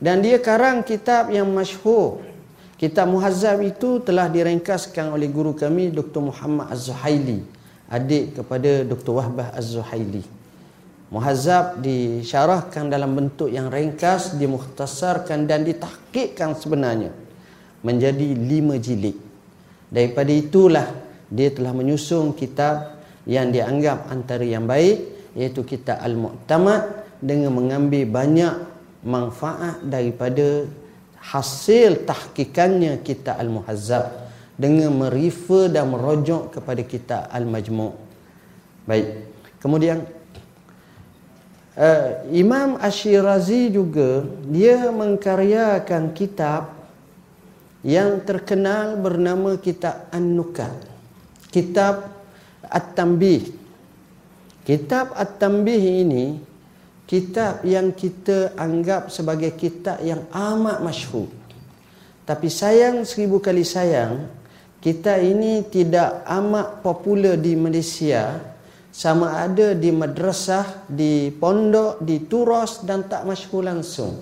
[0.00, 2.24] Dan dia karang kitab yang masyhur.
[2.80, 6.32] Kitab Muhazzab itu telah direngkaskan oleh guru kami Dr.
[6.32, 7.44] Muhammad Az-Zuhaili.
[7.92, 9.12] Adik kepada Dr.
[9.20, 10.24] Wahbah Az-Zuhaili.
[11.12, 17.12] Muhazzab disyarahkan dalam bentuk yang ringkas, dimukhtasarkan dan ditahkikkan sebenarnya
[17.84, 19.20] menjadi lima jilid.
[19.92, 20.88] Daripada itulah
[21.28, 28.54] dia telah menyusun kitab yang dianggap antara yang baik iaitu kitab Al-Mu'tamad dengan mengambil banyak
[29.04, 30.64] manfaat daripada
[31.20, 34.24] hasil tahkikannya kitab Al-Muhazzab
[34.56, 37.92] dengan merefer dan merujuk kepada kitab Al-Majmu'
[38.84, 39.24] Baik.
[39.64, 40.04] Kemudian
[41.78, 46.74] uh, Imam Ashirazi juga dia mengkaryakan kitab
[47.84, 50.72] yang terkenal bernama kitab An-Nukat.
[51.52, 52.08] Kitab
[52.64, 53.52] At-Tambih.
[54.64, 56.40] Kitab At-Tambih ini
[57.04, 61.28] kitab yang kita anggap sebagai kitab yang amat masyhur.
[62.24, 64.24] Tapi sayang seribu kali sayang,
[64.80, 68.40] kita ini tidak amat popular di Malaysia
[68.94, 74.14] sama ada di madrasah, di pondok, di turas dan tak masyhur langsung.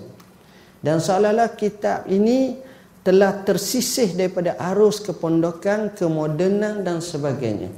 [0.81, 2.57] Dan seolah-olah kitab ini
[3.05, 7.69] telah tersisih daripada arus kepondokan, kemodenan dan sebagainya.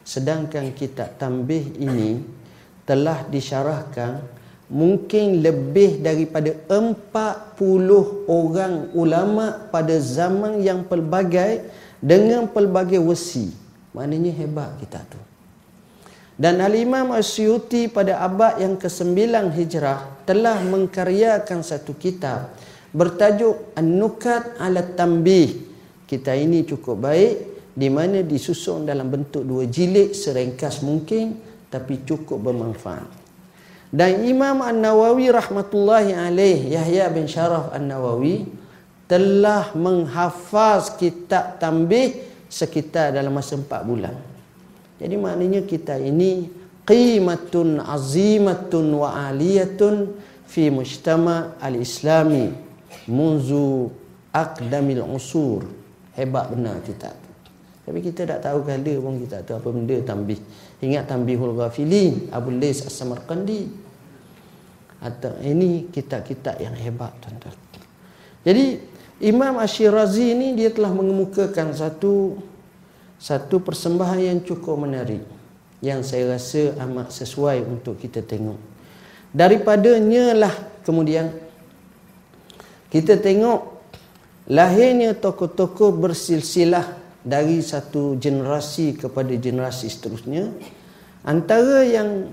[0.00, 2.24] Sedangkan kitab tambih ini
[2.88, 4.24] telah disyarahkan
[4.72, 7.60] mungkin lebih daripada 40
[8.32, 11.68] orang ulama pada zaman yang pelbagai
[12.00, 13.52] dengan pelbagai wesi.
[13.92, 15.29] Maknanya hebat kita tu.
[16.40, 22.56] Dan Al-Imam Asyuti pada abad yang ke-9 Hijrah telah mengkaryakan satu kitab
[22.96, 25.68] bertajuk An-Nukat ala Tambih.
[26.08, 27.34] Kita ini cukup baik
[27.76, 31.36] di mana disusun dalam bentuk dua jilid serengkas mungkin
[31.68, 33.20] tapi cukup bermanfaat.
[33.92, 38.48] Dan Imam An-Nawawi rahmatullahi alaih Yahya bin Sharaf An-Nawawi
[39.04, 42.16] telah menghafaz kitab tambih
[42.48, 44.29] sekitar dalam masa empat bulan.
[45.00, 46.52] Jadi maknanya kita ini
[46.84, 50.12] qimatun azimatun wa aliyatun
[50.44, 52.52] fi mujtama al-islami
[53.08, 53.88] munzu
[54.30, 55.64] aqdamil usur.
[56.12, 57.16] Hebat benar kita.
[57.86, 60.38] Tapi kita tak tahu kala pun kita tahu apa benda tambih.
[60.84, 63.88] Ingat tambihul ghafilin Abu Lais As-Samarqandi.
[65.00, 67.56] Atau ini kitab-kitab yang hebat tuan-tuan.
[68.44, 68.64] Jadi
[69.24, 72.36] Imam Ashirazi ini dia telah mengemukakan satu
[73.20, 75.20] satu persembahan yang cukup menarik
[75.84, 78.56] yang saya rasa amat sesuai untuk kita tengok.
[79.36, 81.28] Daripadanya lah kemudian
[82.88, 83.76] kita tengok
[84.48, 90.50] lahirnya tokoh-tokoh bersilsilah dari satu generasi kepada generasi seterusnya.
[91.20, 92.32] Antara yang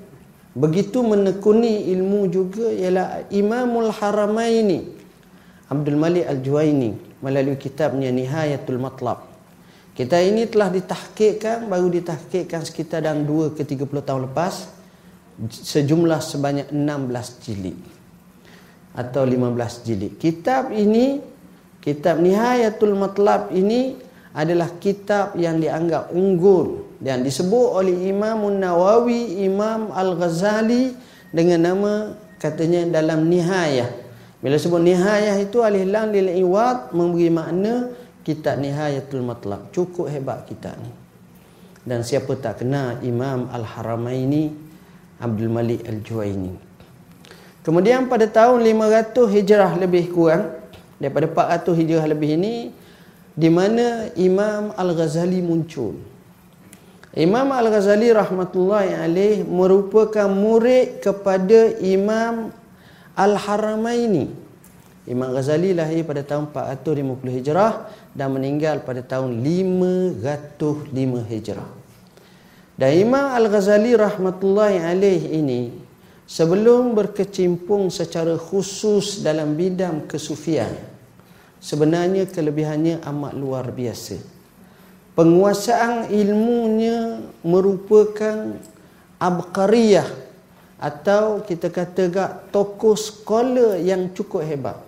[0.55, 4.87] begitu menekuni ilmu juga ialah Imamul Haramaini
[5.67, 9.26] Abdul Malik Al-Juwaini melalui kitabnya Nihayatul Matlab.
[9.97, 14.69] Kita ini telah ditahkikkan, baru ditahkikkan sekitar dalam 2 ke 30 tahun lepas
[15.49, 17.77] sejumlah sebanyak 16 jilid
[18.93, 19.57] atau 15
[19.89, 20.13] jilid.
[20.21, 21.17] Kitab ini,
[21.81, 23.97] kitab Nihayatul Matlab ini
[24.37, 30.93] adalah kitab yang dianggap unggul dan disebut oleh Imam Nawawi, Imam Al-Ghazali
[31.33, 31.93] dengan nama
[32.37, 34.05] katanya dalam Nihayah
[34.37, 37.89] bila sebut nihayah itu alih lam lil iwad memberi makna
[38.27, 39.71] kitab nihayatul matlab.
[39.71, 40.91] Cukup hebat kita ni.
[41.87, 44.51] Dan siapa tak kenal Imam Al-Haramaini
[45.23, 46.59] Abdul Malik Al-Juwaini.
[47.63, 50.51] Kemudian pada tahun 500 Hijrah lebih kurang
[50.99, 52.75] daripada 400 Hijrah lebih ini
[53.31, 55.95] di mana Imam Al-Ghazali muncul.
[57.15, 62.51] Imam Al-Ghazali rahmatullahi alaih merupakan murid kepada Imam
[63.15, 64.46] Al-Haramaini.
[65.07, 70.91] Imam Ghazali lahir pada tahun 450 Hijrah dan meninggal pada tahun 505
[71.31, 71.69] Hijrah.
[72.77, 75.71] Dan Imam Al-Ghazali rahmatullahi alaih ini
[76.27, 80.69] sebelum berkecimpung secara khusus dalam bidang kesufian
[81.57, 84.19] sebenarnya kelebihannya amat luar biasa.
[85.17, 88.53] Penguasaan ilmunya merupakan
[89.17, 90.05] abqariyah
[90.77, 94.86] atau kita kata gak tokoh sekolah yang cukup hebat.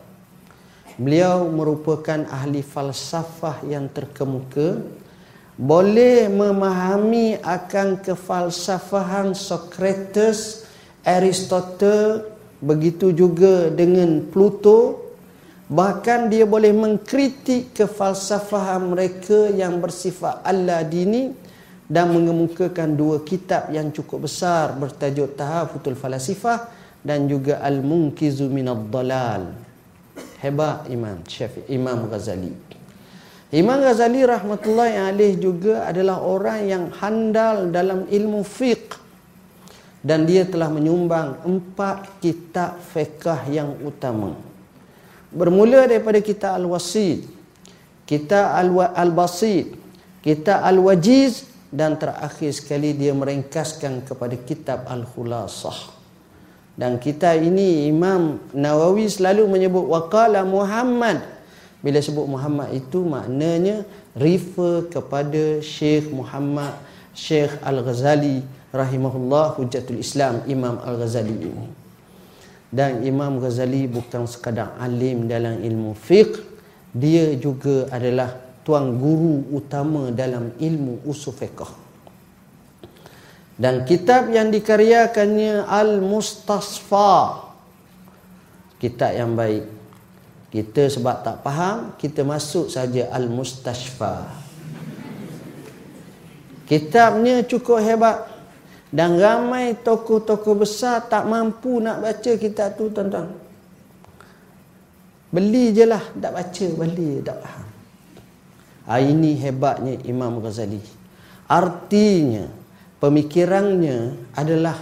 [1.00, 4.84] Beliau merupakan ahli falsafah yang terkemuka.
[5.56, 10.68] Boleh memahami akan kefalsafahan Socrates,
[11.08, 12.28] Aristotle,
[12.60, 15.08] begitu juga dengan Pluto.
[15.72, 21.32] Bahkan dia boleh mengkritik kefalsafahan mereka yang bersifat Allah dini
[21.88, 26.68] dan mengemukakan dua kitab yang cukup besar bertajuk Tahafutul Falasifah
[27.00, 29.68] dan juga Al-Munkizu Minad Dalal.
[30.39, 32.56] Hebat Imam Syafi'i Imam Ghazali.
[33.52, 38.95] Imam Ghazali rahmatullahi alaih juga adalah orang yang handal dalam ilmu fiqh
[39.99, 44.38] dan dia telah menyumbang empat kitab fiqh yang utama.
[45.30, 47.28] Bermula daripada kitab Al-Wasid,
[48.08, 48.56] kitab
[48.95, 49.75] Al-Basid,
[50.23, 55.99] kitab Al-Wajiz dan terakhir sekali dia meringkaskan kepada kitab Al-Khulasah.
[56.80, 61.20] Dan kita ini Imam Nawawi selalu menyebut waqala Muhammad.
[61.84, 63.84] Bila sebut Muhammad itu maknanya
[64.15, 66.72] refer kepada Syekh Muhammad
[67.12, 71.68] Syekh Al-Ghazali rahimahullah Hujjatul Islam Imam Al-Ghazali ini.
[72.72, 76.39] Dan Imam Ghazali bukan sekadar alim dalam ilmu fiqh,
[76.96, 81.88] dia juga adalah tuan guru utama dalam ilmu usul fiqh.
[83.60, 87.43] Dan kitab yang dikaryakannya Al-Mustasfa.
[88.80, 89.68] Kitab yang baik.
[90.49, 94.32] Kita sebab tak faham, kita masuk saja Al-Mustashfa.
[96.64, 98.32] Kitabnya cukup hebat.
[98.89, 103.30] Dan ramai tokoh-tokoh besar tak mampu nak baca kitab tu tuan-tuan.
[105.30, 107.68] Beli je lah, tak baca, beli, tak faham.
[108.89, 110.82] Ha, ini hebatnya Imam Ghazali.
[111.45, 112.59] Artinya
[113.00, 114.78] pemikirannya adalah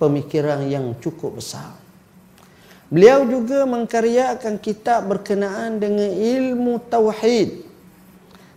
[0.00, 1.76] pemikiran yang cukup besar.
[2.90, 7.62] Beliau juga mengkaryakan kitab berkenaan dengan ilmu tauhid.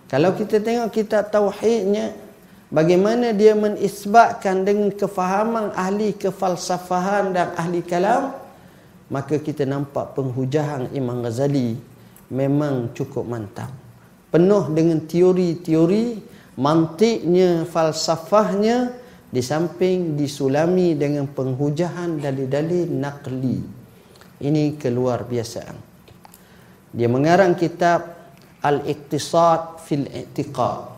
[0.10, 2.18] Kalau kita tengok kitab tauhidnya
[2.74, 8.34] bagaimana dia menisbatkan dengan kefahaman ahli kefalsafahan dan ahli kalam
[9.14, 11.78] maka kita nampak penghujahan Imam Ghazali
[12.34, 13.70] memang cukup mantap.
[14.34, 16.06] Penuh dengan teori-teori,
[16.60, 18.94] mantiknya, falsafahnya
[19.34, 23.58] di samping disulami dengan penghujahan dalil-dalil nakli.
[24.44, 25.78] Ini keluar biasaan.
[26.94, 28.06] Dia mengarang kitab
[28.62, 30.94] Al-Iqtisad fil I'tiqad.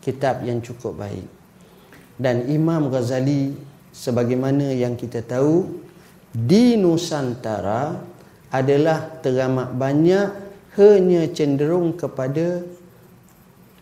[0.00, 1.28] Kitab yang cukup baik.
[2.16, 3.52] Dan Imam Ghazali
[3.92, 5.82] sebagaimana yang kita tahu
[6.32, 7.96] di Nusantara
[8.48, 10.28] adalah teramat banyak
[10.76, 12.64] hanya cenderung kepada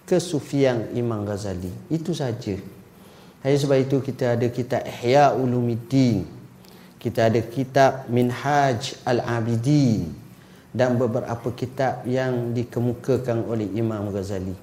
[0.05, 1.73] kesufian Imam Ghazali.
[1.89, 2.57] Itu saja.
[3.45, 6.25] Hanya sebab itu kita ada kitab Ihya Ulumuddin.
[6.97, 10.09] Kita ada kitab Minhaj Al-Abidin
[10.73, 14.57] dan beberapa kitab yang dikemukakan oleh Imam Ghazali.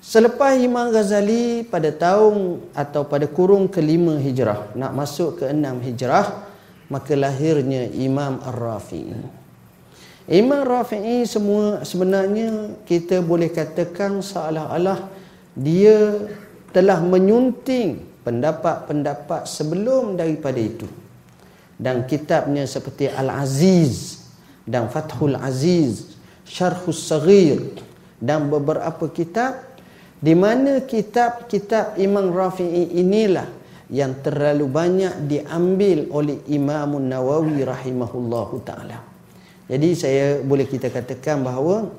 [0.00, 6.48] Selepas Imam Ghazali pada tahun atau pada kurung kelima hijrah nak masuk ke enam hijrah
[6.88, 9.39] maka lahirnya Imam Ar-Rafi'i.
[10.30, 15.10] Imam Rafi'i semua sebenarnya kita boleh katakan seolah-olah
[15.58, 16.22] dia
[16.70, 20.86] telah menyunting pendapat-pendapat sebelum daripada itu.
[21.74, 24.22] Dan kitabnya seperti Al-Aziz
[24.62, 26.14] dan Fathul Aziz,
[26.46, 27.74] Syarhus Saghir
[28.22, 29.58] dan beberapa kitab
[30.22, 33.50] di mana kitab-kitab Imam Rafi'i inilah
[33.90, 39.09] yang terlalu banyak diambil oleh Imam Nawawi rahimahullahu taala.
[39.70, 41.94] Jadi saya boleh kita katakan bahawa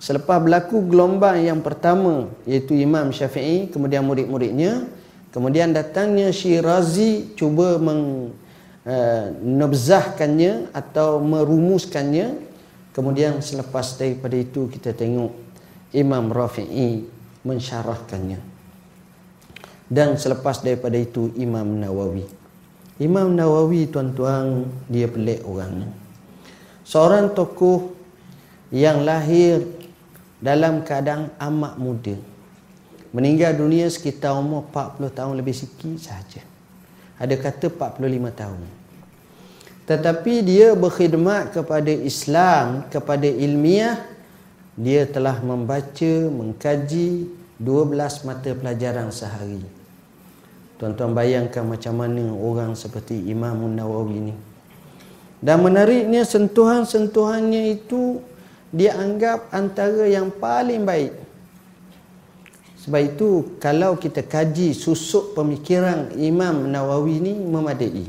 [0.00, 4.88] selepas berlaku gelombang yang pertama iaitu Imam Syafi'i kemudian murid-muridnya
[5.28, 8.32] kemudian datangnya Syirazi cuba meng
[8.88, 12.40] uh, nabzahkannya atau merumuskannya
[12.96, 15.36] kemudian selepas daripada itu kita tengok
[15.92, 17.04] Imam Rafi'i
[17.42, 18.40] mensyarahkannya.
[19.90, 22.22] Dan selepas daripada itu Imam Nawawi.
[23.02, 25.99] Imam Nawawi tuan-tuan dia pelik orang.
[26.90, 27.94] Seorang tokoh
[28.74, 29.62] yang lahir
[30.42, 32.18] dalam keadaan amat muda.
[33.14, 36.42] Meninggal dunia sekitar umur 40 tahun lebih sikit saja.
[37.14, 38.60] Ada kata 45 tahun.
[39.86, 44.02] Tetapi dia berkhidmat kepada Islam, kepada ilmiah
[44.74, 47.30] dia telah membaca, mengkaji
[47.62, 49.62] 12 mata pelajaran sehari.
[50.74, 54.49] Tuan-tuan bayangkan macam mana orang seperti Imam Nawawi ini.
[55.40, 58.20] Dan menariknya sentuhan-sentuhannya itu
[58.70, 61.16] dia anggap antara yang paling baik.
[62.80, 68.08] Sebab itu kalau kita kaji susuk pemikiran Imam Nawawi ini memadai.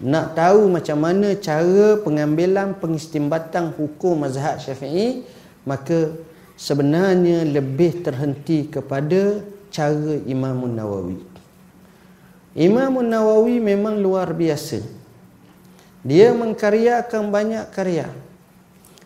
[0.00, 5.22] Nak tahu macam mana cara pengambilan pengistimbatan hukum mazhab syafi'i
[5.62, 6.16] maka
[6.56, 11.20] sebenarnya lebih terhenti kepada cara Imam Nawawi.
[12.58, 14.99] Imam Nawawi memang luar biasa.
[16.00, 18.08] Dia mengkaryakan banyak karya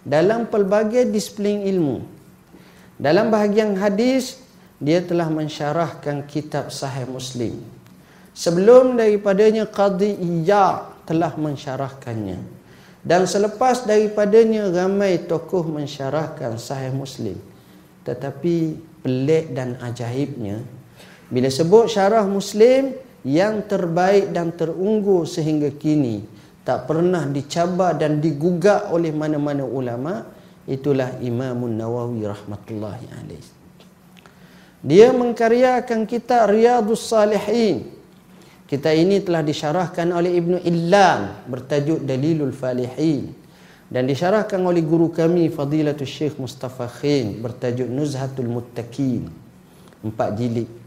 [0.07, 2.07] dalam pelbagai disiplin ilmu.
[2.95, 4.38] Dalam bahagian hadis,
[4.78, 7.59] dia telah mensyarahkan kitab Sahih Muslim.
[8.34, 12.38] Sebelum daripadanya Qadhi Iyya telah mensyarahkannya.
[13.05, 17.36] Dan selepas daripadanya ramai tokoh mensyarahkan sahih Muslim.
[18.01, 20.64] Tetapi pelik dan ajaibnya
[21.28, 26.24] bila sebut syarah Muslim yang terbaik dan terunggu sehingga kini
[26.65, 30.25] tak pernah dicabar dan digugak oleh mana-mana ulama
[30.65, 33.45] itulah Imam Nawawi rahmatullahi alaih.
[34.85, 37.95] Dia mengkaryakan kitab Riyadhus Salihin
[38.65, 43.37] kita ini telah disyarahkan oleh Ibnu Illan bertajuk Dalilul Falihin
[43.93, 49.29] dan disyarahkan oleh guru kami Fadilatul Syekh Mustafa Khin bertajuk Nuzhatul Muttaqin
[50.01, 50.84] empat jilid.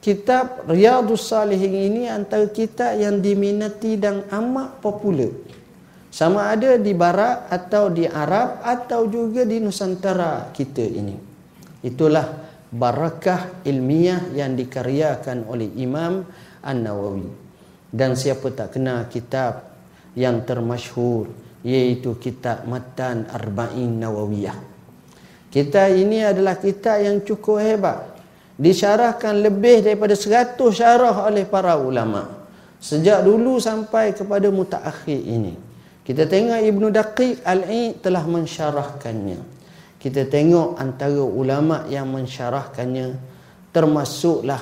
[0.00, 5.28] Kitab Riyadhus Salihin ini antara kitab yang diminati dan amat popular.
[6.08, 11.14] Sama ada di barat atau di Arab atau juga di Nusantara kita ini.
[11.84, 12.26] Itulah
[12.72, 16.24] barakah ilmiah yang dikaryakan oleh Imam
[16.64, 17.28] An-Nawawi.
[17.92, 19.70] Dan siapa tak kenal kitab
[20.16, 21.30] yang termasyhur
[21.60, 24.58] iaitu kitab Matan Arba'in Nawawiyah.
[25.50, 28.09] Kitab ini adalah kitab yang cukup hebat.
[28.60, 32.28] Disyarahkan lebih daripada 100 syarah oleh para ulama.
[32.76, 35.56] Sejak dulu sampai kepada mutaakhir ini.
[36.04, 39.40] Kita tengok Ibnu Daqiq Al-Aid telah mensyarahkannya.
[39.96, 43.16] Kita tengok antara ulama yang mensyarahkannya
[43.72, 44.60] termasuklah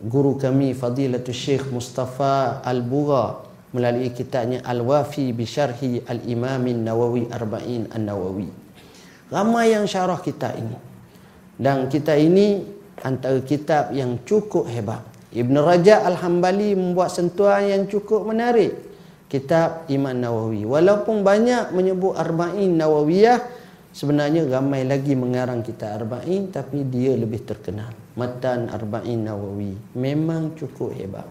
[0.00, 3.44] guru kami Fadilatul Syekh Mustafa Al-Bura
[3.76, 8.48] melalui kitabnya Al-Wafi bi Syarhi Al-Imam Nawawi Arba'in An-Nawawi.
[9.30, 10.76] Ramai yang syarah kitab ini.
[11.60, 15.02] Dan kitab ini antara kitab yang cukup hebat.
[15.30, 18.74] Ibn Raja Al-Hambali membuat sentuhan yang cukup menarik
[19.30, 20.66] kitab Imam Nawawi.
[20.66, 23.38] Walaupun banyak menyebut Arba'in Nawawiyah,
[23.94, 27.94] sebenarnya ramai lagi mengarang kitab Arba'in tapi dia lebih terkenal.
[28.18, 29.78] Matan Arba'in Nawawi.
[29.94, 31.30] Memang cukup hebat.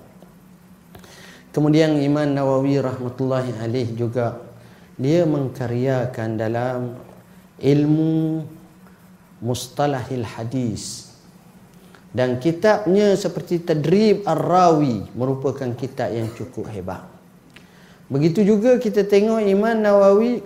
[1.52, 4.40] Kemudian Imam Nawawi rahmatullahi alaih juga
[4.96, 6.96] dia mengkaryakan dalam
[7.60, 8.48] ilmu
[9.44, 11.09] mustalahil hadis
[12.10, 17.06] dan kitabnya seperti Tadrib Ar-Rawi merupakan kitab yang cukup hebat.
[18.10, 20.42] Begitu juga kita tengok Imam Nawawi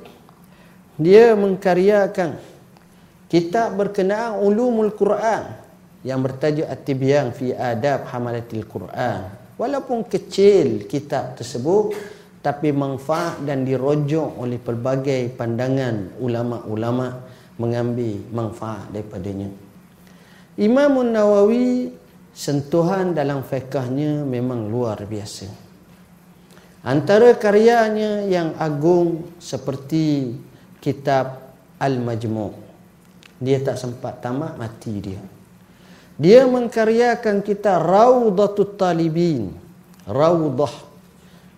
[0.99, 2.36] dia mengkaryakan
[3.32, 5.55] kitab berkenaan ulumul Quran
[6.03, 9.32] yang bertajuk At-Tibyan fi Adab Hamalatil Quran.
[9.55, 11.95] Walaupun kecil kitab tersebut
[12.43, 17.24] tapi manfaat dan dirojok oleh pelbagai pandangan ulama-ulama
[17.55, 19.62] mengambil manfaat daripadanya.
[20.58, 21.93] Imam Nawawi
[22.34, 25.49] sentuhan dalam fiqahnya memang luar biasa.
[26.84, 30.36] Antara karyanya yang agung seperti
[30.84, 32.64] kitab Al-Majmu'
[33.43, 35.20] dia tak sempat tamat mati dia.
[36.16, 39.51] Dia mengkaryakan kitab Raudatul Talibin.
[40.08, 40.72] Raudah.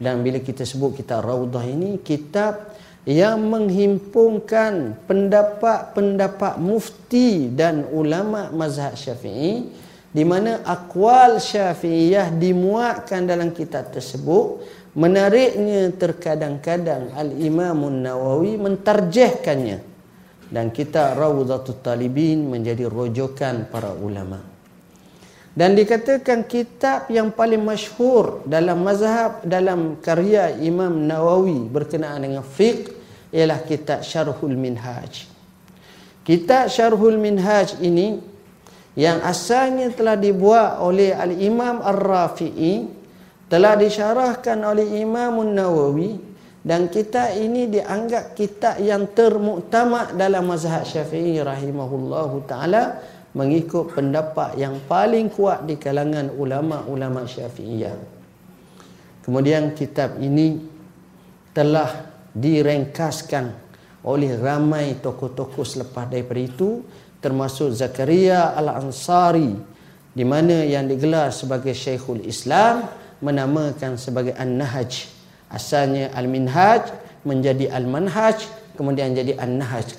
[0.01, 2.73] Dan bila kita sebut kitab Raudah ini kitab
[3.05, 9.69] yang menghimpunkan pendapat-pendapat mufti dan ulama mazhab syafi'i
[10.09, 14.63] di mana akwal syafi'iyah dimuatkan dalam kitab tersebut
[14.95, 19.93] menariknya terkadang-kadang al-imamun nawawi mentarjihkannya.
[20.45, 24.39] Dan kitab Rawdatul Talibin menjadi rojokan para ulama.
[25.55, 32.91] Dan dikatakan kitab yang paling masyhur dalam mazhab dalam karya Imam Nawawi berkenaan dengan fiqh
[33.35, 35.27] ialah kitab Syarhul Minhaj.
[36.23, 38.23] Kitab Syarhul Minhaj ini
[38.95, 42.87] yang asalnya telah dibuat oleh Al-Imam Ar-Rafi'i
[43.51, 46.17] telah disyarahkan oleh Imam Nawawi
[46.65, 53.03] dan kitab ini dianggap kitab yang termuktamad dalam mazhab Syafi'i rahimahullahu taala
[53.37, 57.93] mengikut pendapat yang paling kuat di kalangan ulama-ulama Syafi'iyah.
[59.21, 60.57] Kemudian kitab ini
[61.53, 63.55] telah direngkaskan
[64.05, 66.83] oleh ramai tokoh-tokoh selepas daripada itu
[67.23, 69.55] termasuk Zakaria Al-Ansari
[70.13, 72.85] di mana yang digelar sebagai Syekhul Islam
[73.23, 75.09] menamakan sebagai An-Nahaj.
[75.49, 76.93] Asalnya Al-Minhaj
[77.25, 78.45] menjadi Al-Manhaj
[78.77, 79.97] kemudian jadi An-Nahaj.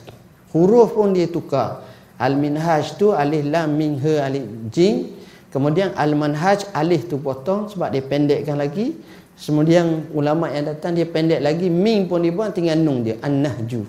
[0.55, 1.83] Huruf pun dia tukar.
[2.17, 5.13] Al-Minhaj tu alif lam mim ha alif jim
[5.53, 8.97] kemudian Al-Manhaj alif tu potong sebab dia pendekkan lagi
[9.37, 13.85] Kemudian ulama yang datang dia pendek lagi ming pun dibuang tinggal nung dia an-nahju.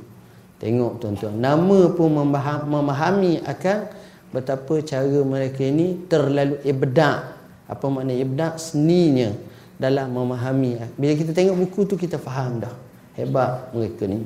[0.58, 2.10] Tengok tuan-tuan, nama pun
[2.66, 3.78] memahami akan
[4.34, 7.38] betapa cara mereka ini terlalu ibda.
[7.70, 8.58] Apa makna ibda?
[8.58, 9.32] Seninya
[9.78, 10.98] dalam memahami.
[10.98, 12.74] Bila kita tengok buku tu kita faham dah.
[13.14, 14.26] Hebat mereka ni.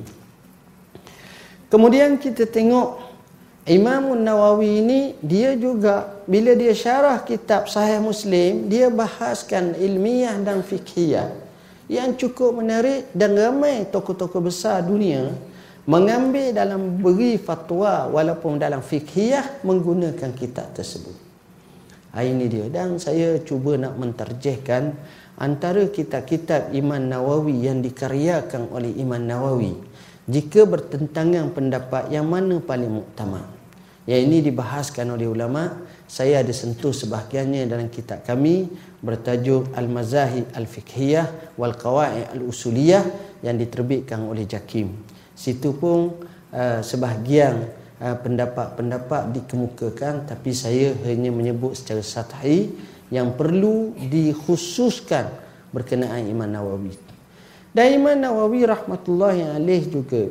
[1.68, 3.11] Kemudian kita tengok
[3.62, 10.66] Imam Nawawi ini dia juga bila dia syarah kitab Sahih Muslim dia bahaskan ilmiah dan
[10.66, 11.30] fikhiyah
[11.86, 15.30] yang cukup menarik dan ramai tokoh-tokoh besar dunia
[15.86, 21.14] mengambil dalam beri fatwa walaupun dalam fikhiyah menggunakan kitab tersebut.
[22.18, 24.90] Ha, ini dia dan saya cuba nak menterjehkan
[25.38, 29.91] antara kitab-kitab Imam Nawawi yang dikaryakan oleh Imam Nawawi
[30.32, 33.44] jika bertentangan pendapat yang mana paling muktamad
[34.08, 35.90] yang ini dibahaskan oleh ulama.
[36.12, 38.68] Saya ada sentuh sebahagiannya dalam kitab kami
[39.00, 43.02] bertajuk Al-Mazahib Al-Fiqhiyah wal Qawaid Al-Usuliyah
[43.40, 44.92] yang diterbitkan oleh Jakim.
[45.32, 46.20] Situ pun
[46.52, 47.64] uh, sebahagian
[47.96, 52.68] uh, pendapat-pendapat dikemukakan tapi saya hanya menyebut secara sathi
[53.08, 55.32] yang perlu dikhususkan
[55.72, 57.11] berkenaan Imam Nawawi
[57.72, 60.28] dan Imam Nawawi rahmatullahi alaih juga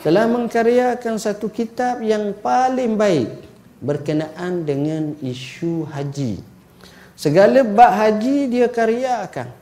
[0.00, 3.28] telah mengkaryakan satu kitab yang paling baik
[3.84, 6.40] berkenaan dengan isu haji.
[7.16, 9.52] Segala bab haji dia karyakan.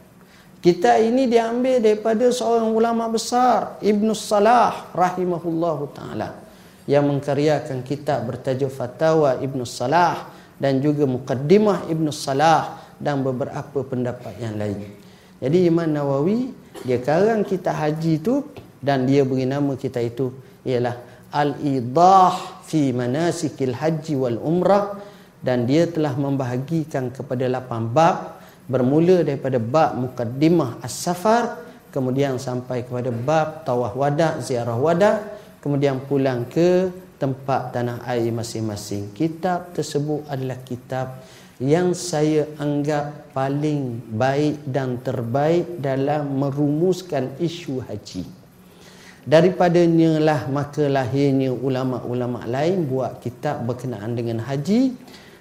[0.59, 6.35] Kitab ini diambil daripada seorang ulama besar Ibnu Salah rahimahullahu taala
[6.83, 14.35] yang mengkaryakan kitab bertajuk Fatawa Ibnu Salah dan juga Muqaddimah Ibnu Salah dan beberapa pendapat
[14.43, 14.98] yang lain.
[15.39, 16.51] Jadi Imam Nawawi
[16.83, 18.43] dia karang kita haji itu
[18.79, 20.35] dan dia beri nama kita itu.
[20.67, 20.99] Ialah
[21.35, 24.99] al-idah fi manasikil haji wal umrah.
[25.39, 28.43] Dan dia telah membahagikan kepada lapan bab.
[28.67, 31.57] Bermula daripada bab mukaddimah as-safar
[31.89, 35.25] kemudian sampai kepada bab tawaf wada ziarah wada
[35.65, 39.11] kemudian pulang ke tempat tanah air masing-masing.
[39.17, 41.19] Kitab tersebut adalah kitab
[41.59, 48.23] yang saya anggap paling baik dan terbaik dalam merumuskan isu haji.
[49.29, 54.95] Daripadanya lah maka lahirnya ulama-ulama lain buat kitab berkenaan dengan haji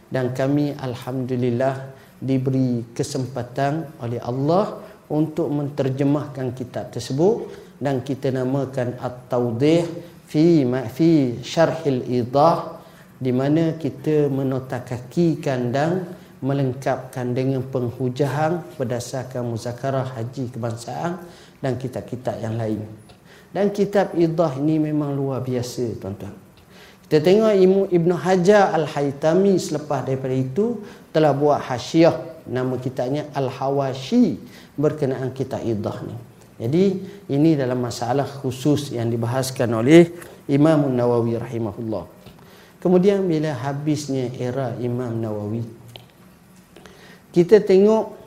[0.09, 7.47] dan kami alhamdulillah diberi kesempatan oleh Allah untuk menterjemahkan kitab tersebut
[7.77, 9.85] dan kita namakan at-tawdih
[10.27, 12.76] fi ma fi syarhil idah
[13.17, 16.05] di mana kita menotakakikan dan
[16.37, 21.17] melengkapkan dengan penghujahan berdasarkan muzakarah haji kebangsaan
[21.57, 22.85] dan kitab-kitab yang lain.
[23.49, 26.35] Dan kitab Idah ini memang luar biasa tuan-tuan.
[27.07, 30.83] Kita tengok Imu Ibn Hajar Al-Haytami selepas daripada itu
[31.15, 34.37] telah buat hasyiah nama kitabnya Al-Hawashi
[34.75, 36.15] berkenaan kitab Idah ni.
[36.57, 36.85] Jadi
[37.31, 40.09] ini dalam masalah khusus yang dibahaskan oleh
[40.49, 42.16] Imam Nawawi rahimahullah.
[42.77, 45.65] Kemudian bila habisnya era Imam Nawawi
[47.37, 48.17] kita tengok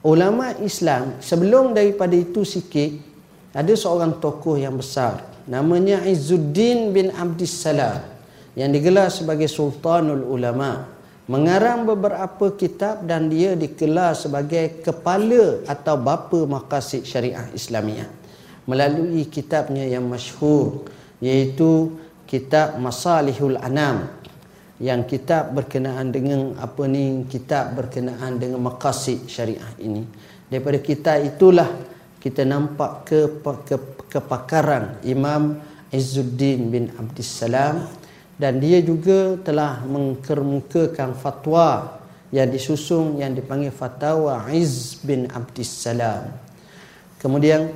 [0.00, 2.88] ulama Islam sebelum daripada itu sikit
[3.52, 8.00] ada seorang tokoh yang besar namanya Izzuddin bin Abdus Salam
[8.56, 10.96] yang digelar sebagai Sultanul Ulama.
[11.26, 18.06] Mengarang beberapa kitab dan dia digelar sebagai kepala atau bapa maqasid syariah Islamiah
[18.62, 20.86] melalui kitabnya yang masyhur
[21.18, 24.10] iaitu kitab Masalihul Anam
[24.76, 30.04] yang kitab berkenaan dengan apa ni kitab berkenaan dengan maqasid syariah ini.
[30.52, 31.70] Daripada kitab itulah
[32.20, 33.76] kita nampak ke, ke
[34.10, 35.56] kepakaran Imam
[35.88, 37.88] Izzuddin bin Abdus Salam
[38.36, 42.02] dan dia juga telah mengkemukakan fatwa
[42.34, 46.34] yang disusung yang dipanggil fatwa Iz bin Abdus Salam
[47.22, 47.70] kemudian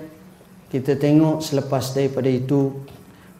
[0.71, 2.75] kita tengok selepas daripada itu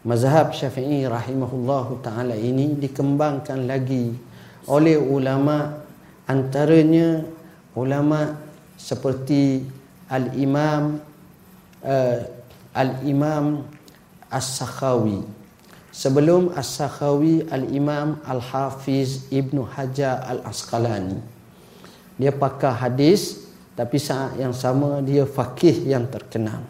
[0.01, 4.17] mazhab syafi'i rahimahullah ta'ala ini dikembangkan lagi
[4.65, 5.77] oleh ulama
[6.25, 7.25] antaranya
[7.77, 8.37] ulama
[8.77, 9.65] seperti
[10.09, 10.97] al-imam
[11.85, 12.19] uh,
[12.73, 13.67] al-imam
[14.31, 15.21] as-sakhawi.
[15.91, 21.19] Sebelum as-sakhawi al-imam al-hafiz ibnu hajar al-asqalani.
[22.15, 23.43] Dia pakar hadis
[23.75, 26.63] tapi saat yang sama dia fakih yang terkenal.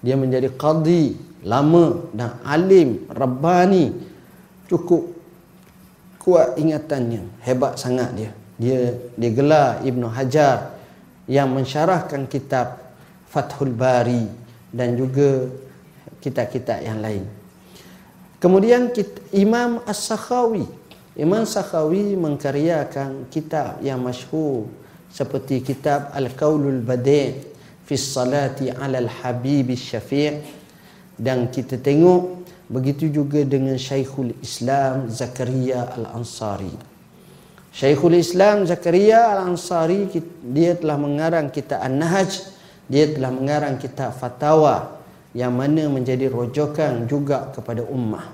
[0.00, 3.92] Dia menjadi qadi lama dan alim rabbani.
[4.68, 5.10] Cukup
[6.20, 7.26] kuat ingatannya.
[7.42, 8.30] Hebat sangat dia.
[8.60, 10.76] Dia dia gelar Ibnu Hajar
[11.24, 12.76] yang mensyarahkan kitab
[13.30, 14.26] Fathul Bari
[14.68, 15.48] dan juga
[16.20, 17.24] kitab-kitab yang lain.
[18.42, 18.92] Kemudian
[19.32, 20.64] Imam As-Sakhawi.
[21.18, 24.70] Imam Sakhawi mengkaryakan kitab yang masyhur
[25.10, 27.34] seperti kitab Al-Qaulul Badi'
[27.84, 30.59] fi salati 'ala al-Habib Syafi'
[31.20, 36.72] dan kita tengok begitu juga dengan Syekhul Islam Zakaria Al-Ansari.
[37.68, 40.08] Syekhul Islam Zakaria Al-Ansari
[40.40, 42.48] dia telah mengarang kitab An-Nahj,
[42.88, 44.96] dia telah mengarang kitab Fatawa
[45.36, 48.32] yang mana menjadi rojokan juga kepada ummah.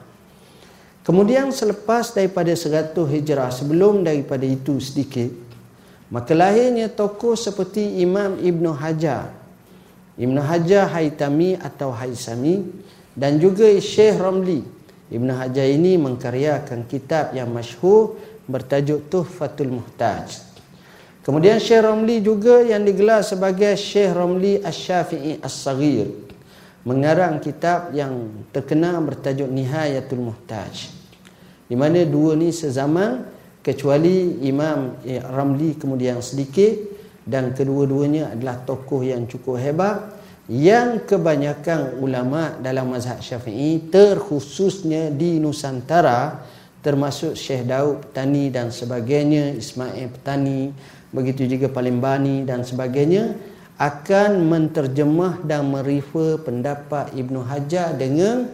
[1.03, 5.47] Kemudian selepas daripada 100 Hijrah sebelum daripada itu sedikit
[6.07, 9.45] maka lahirnya tokoh seperti Imam Ibn Hajar
[10.16, 12.64] Ibn Hajar Haitami atau Haisami
[13.12, 14.64] dan juga Syekh Ramli.
[15.12, 18.16] Ibn Hajar ini mengkaryakan kitab yang masyhur
[18.48, 20.42] bertajuk Tuhfatul Muhtaj.
[21.20, 26.08] Kemudian Syekh Ramli juga yang digelar sebagai Syekh Ramli Asy-Syafi'i As-Saghir
[26.86, 30.94] mengarang kitab yang terkenal bertajuk Nihayatul Muhtaj.
[31.66, 33.26] Di mana dua ni sezaman
[33.58, 36.95] kecuali Imam Ramli kemudian sedikit
[37.26, 39.98] dan kedua-duanya adalah tokoh yang cukup hebat
[40.46, 46.46] yang kebanyakan ulama dalam mazhab Syafi'i terkhususnya di Nusantara
[46.86, 50.70] termasuk Syekh Daud Petani dan sebagainya Ismail Petani
[51.10, 53.34] begitu juga Palembani dan sebagainya
[53.76, 58.48] akan menterjemah dan merefer pendapat Ibnu Hajar dengan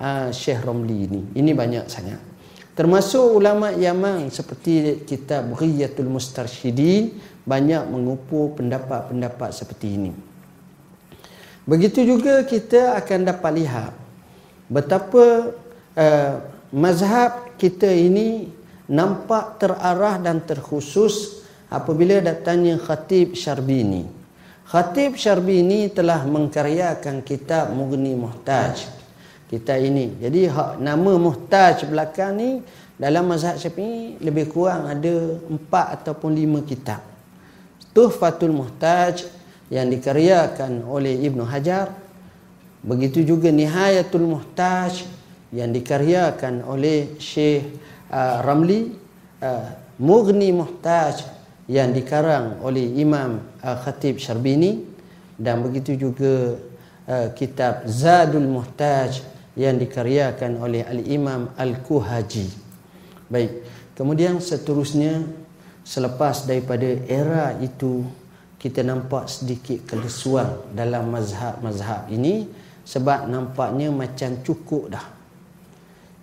[0.00, 1.20] uh, Syekh Romli ini.
[1.38, 2.20] Ini banyak sangat.
[2.74, 7.14] Termasuk ulama Yaman seperti kitab Ghiyatul Mustarsyidin
[7.44, 10.12] banyak mengupu pendapat-pendapat seperti ini.
[11.64, 13.92] Begitu juga kita akan dapat lihat
[14.68, 15.52] betapa
[15.96, 16.32] uh,
[16.72, 18.52] mazhab kita ini
[18.88, 24.04] nampak terarah dan terkhusus apabila datangnya Khatib Syarbini.
[24.68, 28.84] Khatib Syarbini telah mengkaryakan kitab Mughni Muhtaj.
[29.48, 30.20] Kita ini.
[30.20, 30.48] Jadi
[30.80, 32.50] nama Muhtaj belakang ni
[33.00, 35.14] dalam mazhab Syafi'i lebih kurang ada
[35.48, 37.13] empat ataupun lima kitab.
[37.94, 39.24] Tuhfatul Muhtaj
[39.70, 41.94] yang dikaryakan oleh Ibn Hajar
[42.84, 45.08] begitu juga Nihayatul Muhtaj
[45.54, 47.80] yang dikaryakan oleh Syekh
[48.10, 48.92] uh, Ramli
[49.40, 49.66] uh,
[50.02, 51.22] Mughni Muhtaj
[51.70, 54.84] yang dikarang oleh Imam uh, Khatib Syarbini
[55.38, 56.58] dan begitu juga
[57.08, 59.22] uh, kitab Zadul Muhtaj
[59.54, 62.50] yang dikaryakan oleh Al-Imam Al-Kuhaji.
[63.30, 63.64] Baik,
[63.94, 65.22] kemudian seterusnya
[65.84, 68.02] selepas daripada era itu
[68.56, 72.48] kita nampak sedikit kelesuan dalam mazhab-mazhab ini
[72.88, 75.06] sebab nampaknya macam cukup dah.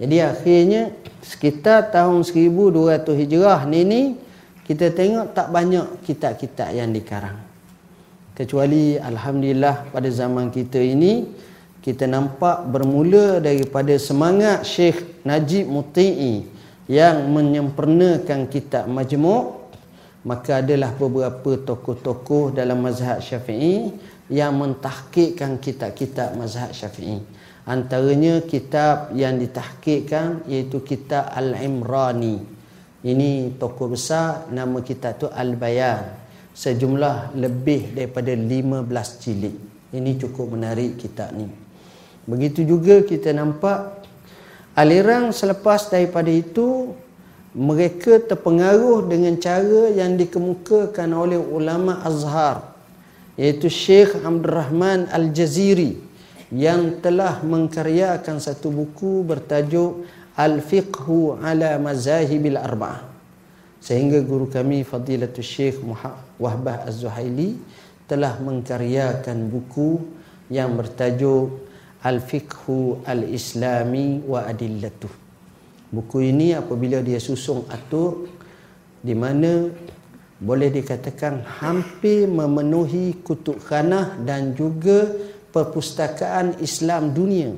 [0.02, 0.90] Jadi akhirnya
[1.22, 4.02] sekitar tahun 1200 Hijrah ni ni
[4.66, 7.38] kita tengok tak banyak kitab-kitab yang dikarang.
[8.34, 11.30] Kecuali Alhamdulillah pada zaman kita ini,
[11.86, 16.61] kita nampak bermula daripada semangat Syekh Najib Muti'i
[16.92, 19.72] yang menyempurnakan kitab Majmuk,
[20.28, 23.96] maka adalah beberapa tokoh-tokoh dalam mazhab syafi'i
[24.28, 27.24] yang mentahkikkan kitab-kitab mazhab syafi'i.
[27.64, 32.44] Antaranya kitab yang ditahkikkan iaitu kitab Al-Imrani.
[33.08, 36.20] Ini tokoh besar nama kita tu Al-Bayan.
[36.52, 39.56] Sejumlah lebih daripada 15 jilid.
[39.96, 41.48] Ini cukup menarik kitab ni.
[42.28, 44.01] Begitu juga kita nampak
[44.82, 46.98] aliran selepas daripada itu
[47.54, 52.74] mereka terpengaruh dengan cara yang dikemukakan oleh ulama Azhar
[53.38, 56.02] iaitu Syekh Abdul Rahman Al-Jaziri
[56.50, 60.04] yang telah mengkaryakan satu buku bertajuk
[60.36, 63.08] Al-Fiqhu ala Mazahibil Arba'ah.
[63.82, 65.80] Sehingga guru kami Fadilatul Syekh
[66.38, 67.58] Wahbah Az-Zuhaili
[68.06, 70.04] telah mengkaryakan buku
[70.52, 71.71] yang bertajuk
[72.02, 75.14] Al-Fiqhu Al-Islami wa Adillatuh.
[75.92, 78.26] Buku ini apabila dia susung atur
[79.02, 79.70] di mana
[80.42, 85.14] boleh dikatakan hampir memenuhi kutub khanah dan juga
[85.54, 87.54] perpustakaan Islam dunia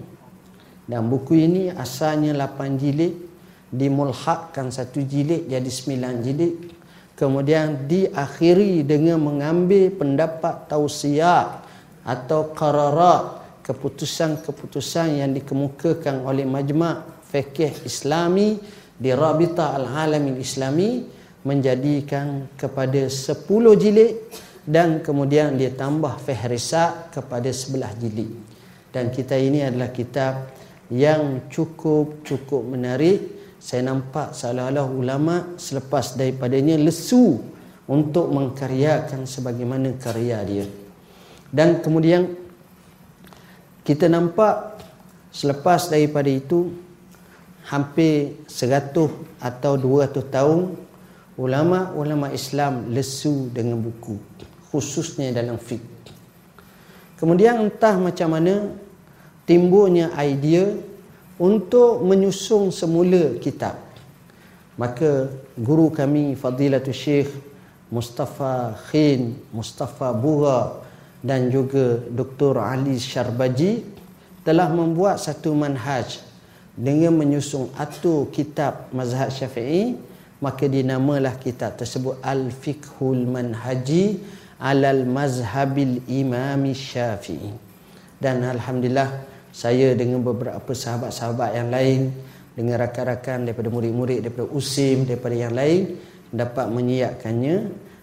[0.83, 3.15] dan buku ini asalnya 8 jilid
[3.71, 6.53] dimulhakkan satu jilid jadi 9 jilid
[7.15, 11.63] kemudian diakhiri dengan mengambil pendapat tausiah
[12.03, 18.59] atau qararat keputusan-keputusan yang dikemukakan oleh majma' fikih islami
[18.93, 21.01] di Rabita Al-Alamin Islami
[21.47, 23.49] menjadikan kepada 10
[23.80, 24.14] jilid
[24.64, 28.32] dan kemudian dia tambah fihrisat kepada sebelah jilid.
[28.93, 30.53] Dan kita ini adalah kitab
[30.93, 33.20] yang cukup-cukup menarik.
[33.59, 37.39] Saya nampak seolah-olah ulama selepas daripadanya lesu
[37.88, 40.66] untuk mengkaryakan sebagaimana karya dia.
[41.47, 42.42] Dan kemudian
[43.84, 44.79] kita nampak
[45.31, 46.71] selepas daripada itu
[47.67, 48.91] hampir 100
[49.39, 50.59] atau 200 tahun
[51.39, 54.19] ulama-ulama Islam lesu dengan buku
[54.71, 55.84] khususnya dalam fiqh
[57.19, 58.75] kemudian entah macam mana
[59.47, 60.75] timbulnya idea
[61.39, 63.79] untuk menyusung semula kitab.
[64.73, 67.29] Maka guru kami Fadilatul Syekh
[67.93, 70.81] Mustafa Khin, Mustafa Bura
[71.24, 72.59] dan juga Dr.
[72.59, 73.80] Ali Syarbaji
[74.43, 76.19] telah membuat satu manhaj
[76.76, 79.95] dengan menyusung atur kitab mazhab syafi'i
[80.43, 84.19] maka dinamalah kitab tersebut Al-Fiqhul Manhaji
[84.59, 87.55] Alal Mazhabil Imam Syafi'i
[88.19, 89.24] dan Alhamdulillah
[89.55, 92.11] saya dengan beberapa sahabat-sahabat yang lain
[92.51, 95.95] dengan rakan-rakan daripada murid-murid daripada USIM daripada yang lain
[96.34, 97.57] dapat menyiapkannya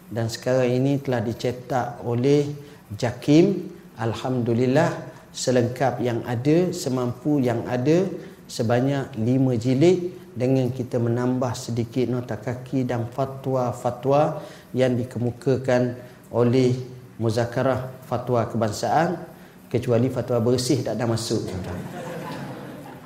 [0.09, 4.91] dan sekarang ini telah dicetak oleh Jakim Alhamdulillah
[5.31, 8.09] selengkap yang ada semampu yang ada
[8.51, 14.43] sebanyak lima jilid dengan kita menambah sedikit nota kaki dan fatwa-fatwa
[14.75, 15.95] yang dikemukakan
[16.35, 16.75] oleh
[17.19, 19.23] muzakarah fatwa kebangsaan
[19.71, 21.47] kecuali fatwa bersih tak ada masuk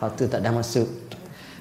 [0.05, 0.89] fatwa tak ada masuk.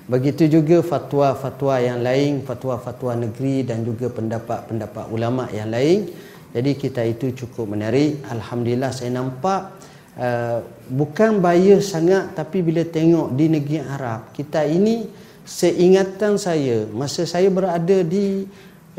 [0.04, 6.12] Begitu juga fatwa-fatwa yang lain fatwa-fatwa negeri dan juga pendapat-pendapat ulama yang lain
[6.54, 9.74] jadi kita itu cukup menarik alhamdulillah saya nampak
[10.16, 15.10] uh, bukan bias sangat tapi bila tengok di negeri Arab kita ini
[15.44, 18.46] seingatan saya masa saya berada di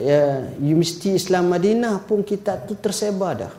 [0.02, 3.54] uh, Universiti Islam Madinah pun kita tu tersebar dah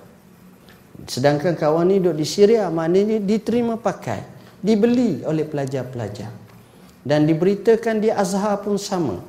[1.03, 4.23] Sedangkan kawan ni duduk di Syria, maknanya diterima pakai,
[4.63, 6.31] dibeli oleh pelajar-pelajar.
[7.03, 9.19] Dan diberitakan di Azhar pun sama.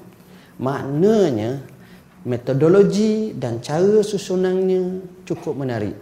[0.56, 1.60] Maknanya
[2.26, 5.94] metodologi dan cara susunannya cukup menarik.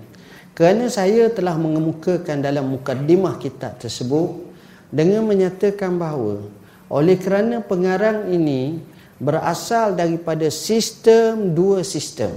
[0.56, 4.48] Kerana saya telah mengemukakan dalam mukaddimah kitab tersebut
[4.88, 6.40] dengan menyatakan bahawa
[6.88, 8.80] oleh kerana pengarang ini
[9.20, 12.32] berasal daripada sistem dua sistem.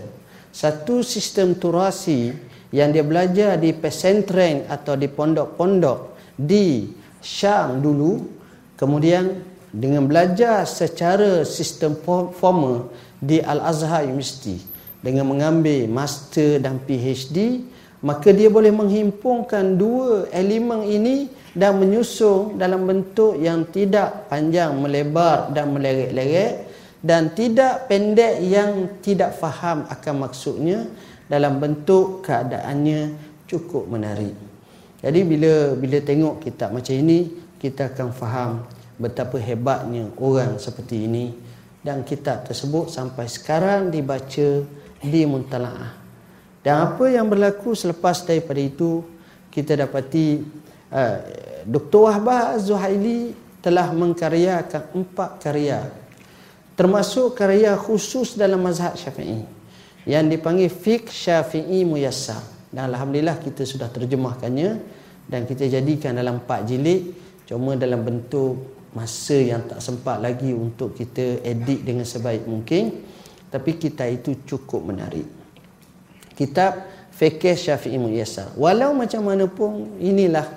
[0.52, 2.34] Satu sistem turasi
[2.74, 8.26] yang dia belajar di pesantren atau di pondok-pondok di Syam dulu
[8.76, 11.94] kemudian dengan belajar secara sistem
[12.34, 14.62] formal di Al-Azhar University
[15.02, 17.66] dengan mengambil master dan PhD
[18.02, 25.50] maka dia boleh menghimpunkan dua elemen ini dan menyusung dalam bentuk yang tidak panjang melebar
[25.50, 26.70] dan meleret-leret
[27.02, 30.86] dan tidak pendek yang tidak faham akan maksudnya
[31.26, 33.18] dalam bentuk keadaannya
[33.50, 34.34] cukup menarik.
[35.02, 38.52] Jadi bila bila tengok kitab macam ini kita akan faham
[39.02, 41.47] betapa hebatnya orang seperti ini
[41.88, 44.68] dan kitab tersebut sampai sekarang dibaca
[45.00, 45.96] di Muntalaah.
[46.60, 49.08] Dan apa yang berlaku selepas daripada itu
[49.48, 50.44] kita dapati
[50.92, 51.18] uh,
[51.64, 52.12] Dr.
[52.12, 53.32] Wahbah Az-Zuhaili
[53.64, 55.88] telah mengkaryakan empat karya
[56.78, 59.42] termasuk karya khusus dalam mazhab syafi'i
[60.06, 64.70] yang dipanggil fiqh syafi'i muyassar dan Alhamdulillah kita sudah terjemahkannya
[65.26, 67.18] dan kita jadikan dalam empat jilid
[67.50, 73.06] cuma dalam bentuk masa yang tak sempat lagi untuk kita edit dengan sebaik mungkin
[73.54, 75.30] tapi kita itu cukup menarik.
[76.34, 78.58] Kitab fiqh syafi'i muyassar.
[78.58, 80.50] Walau macam mana pun inilah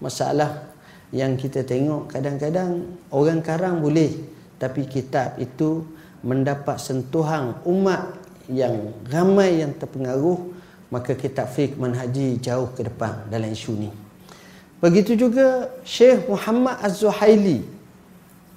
[0.00, 0.72] masalah
[1.12, 2.08] yang kita tengok.
[2.08, 4.16] Kadang-kadang orang karang boleh
[4.56, 5.84] tapi kitab itu
[6.24, 8.16] mendapat sentuhan umat
[8.48, 10.56] yang ramai yang terpengaruh
[10.88, 13.90] maka kitab fiqh manhaji jauh ke depan dalam isu ni.
[14.84, 17.73] Begitu juga Syekh Muhammad Az-Zuhaili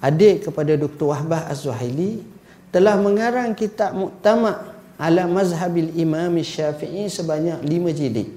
[0.02, 1.10] adik kepada Dr.
[1.10, 2.22] Wahbah Az-Zuhaili
[2.70, 8.30] telah mengarang kitab Muqtamad ala mazhabil imam syafi'i sebanyak lima jilid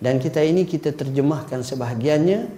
[0.00, 2.48] dan kita ini kita terjemahkan sebahagiannya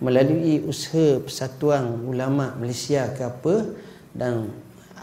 [0.00, 3.56] melalui usaha persatuan ulama Malaysia ke apa
[4.16, 4.48] dan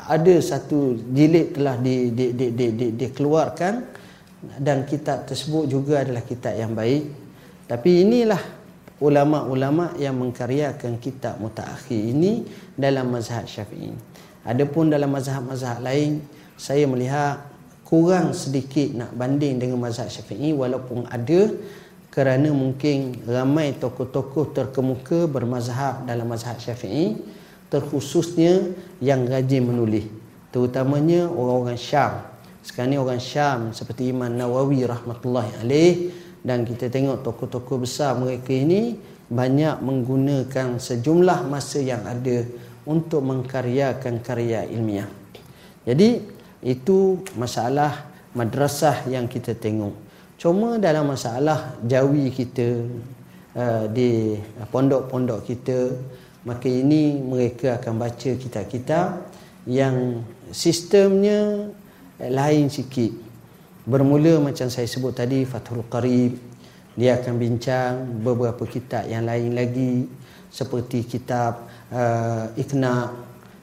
[0.10, 3.74] ada satu jilid telah di, di, di, di, di, dikeluarkan
[4.62, 7.14] dan kitab tersebut juga adalah kitab yang baik
[7.70, 8.42] tapi inilah
[8.98, 12.46] ulama-ulama yang mengkaryakan kitab mutaakhir ini
[12.78, 13.92] dalam mazhab syafi'i.
[14.48, 16.24] Adapun dalam mazhab-mazhab lain
[16.56, 17.44] saya melihat
[17.84, 21.52] kurang sedikit nak banding dengan mazhab syafi'i walaupun ada
[22.14, 27.20] kerana mungkin ramai tokoh-tokoh terkemuka bermazhab dalam mazhab syafi'i
[27.68, 28.74] terkhususnya
[29.04, 30.08] yang rajin menulis.
[30.50, 32.24] Terutamanya orang-orang Syam.
[32.64, 35.94] Sekarang ni orang Syam seperti Imam Nawawi rahmatullahi alaih
[36.42, 38.96] dan kita tengok tokoh-tokoh besar mereka ini
[39.28, 42.48] banyak menggunakan sejumlah masa yang ada
[42.88, 45.12] untuk mengkaryakan karya ilmiah.
[45.84, 46.24] Jadi
[46.64, 49.94] itu masalah madrasah yang kita tengok.
[50.40, 52.88] Cuma dalam masalah jawi kita
[53.60, 54.40] uh, di
[54.72, 55.92] pondok-pondok kita
[56.48, 59.20] maka ini mereka akan baca kitab-kitab
[59.68, 60.24] yang
[60.56, 61.68] sistemnya
[62.24, 63.12] lain sikit.
[63.84, 66.40] Bermula macam saya sebut tadi Fathul Qarib.
[66.96, 70.08] Dia akan bincang beberapa kitab yang lain lagi
[70.58, 73.14] seperti kitab uh, Iqna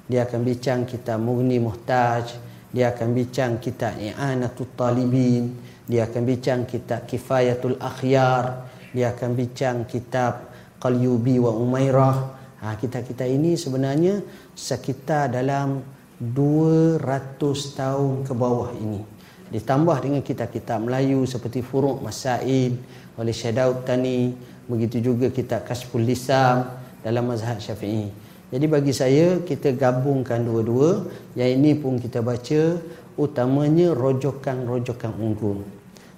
[0.07, 2.39] dia akan bincang kitab Mughni Muhtaj
[2.71, 5.59] dia akan bincang kitab I'anatul Talibin
[5.91, 12.17] dia akan bincang kitab Kifayatul Akhyar dia akan bincang kitab Qalyubi wa Umairah.
[12.61, 14.21] Ha, kitab-kitab ini sebenarnya
[14.53, 15.81] sekitar dalam
[16.21, 17.41] 200
[17.73, 19.01] tahun ke bawah ini.
[19.49, 22.77] Ditambah dengan kitab-kitab Melayu seperti Furuk Masail
[23.17, 24.33] oleh Syed Daud Tani
[24.65, 28.09] begitu juga kitab Kasful Lisam dalam mazhab Syafi'i
[28.55, 32.79] jadi bagi saya kita gabungkan dua-dua yang ini pun kita baca
[33.19, 35.67] utamanya rojokan-rojokan unggul.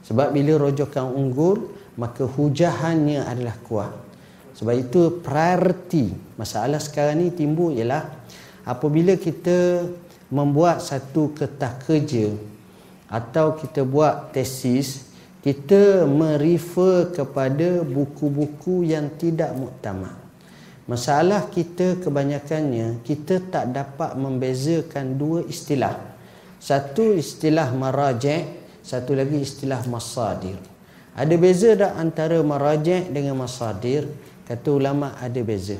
[0.04, 3.92] Sebab bila rojokan unggul, maka hujahannya adalah kuat.
[4.52, 8.04] Sebab itu priority masalah sekarang ni timbul ialah
[8.68, 9.88] apabila kita
[10.28, 12.36] membuat satu kertas kerja
[13.08, 15.08] atau kita buat tesis,
[15.40, 20.25] kita merefer kepada buku-buku yang tidak muktamad.
[20.86, 25.98] Masalah kita kebanyakannya kita tak dapat membezakan dua istilah.
[26.62, 28.46] Satu istilah marajek,
[28.86, 30.54] satu lagi istilah masadir.
[31.18, 34.06] Ada beza tak antara marajek dengan masadir?
[34.46, 35.74] Kata ulama ada beza.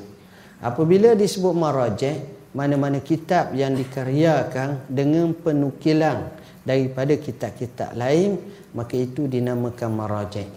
[0.59, 6.35] Apabila disebut marajek, mana-mana kitab yang dikaryakan dengan penukilan
[6.67, 8.43] daripada kitab-kitab lain,
[8.75, 10.51] maka itu dinamakan marajek.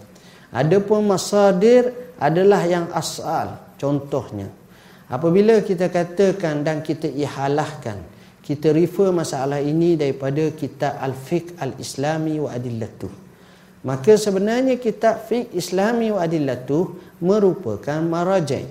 [0.50, 3.69] Adapun masadir adalah yang asal.
[3.80, 4.52] Contohnya,
[5.08, 8.20] apabila kita katakan dan kita ihalahkan
[8.50, 13.12] kita refer masalah ini daripada kitab Al-Fiqh Al-Islami wa Adillatuh.
[13.86, 18.66] Maka sebenarnya kitab Fiqh Islami wa Adillatuh merupakan marajai.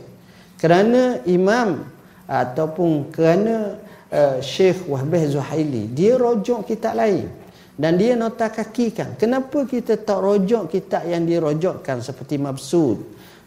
[0.60, 1.88] Kerana imam
[2.28, 3.80] ataupun kerana
[4.12, 7.32] uh, Syekh Wahbah Zuhaili, dia rojok kitab lain.
[7.80, 9.16] Dan dia nota kakikan.
[9.16, 13.00] Kenapa kita tak rojok kitab yang dirojokkan seperti Mabsud,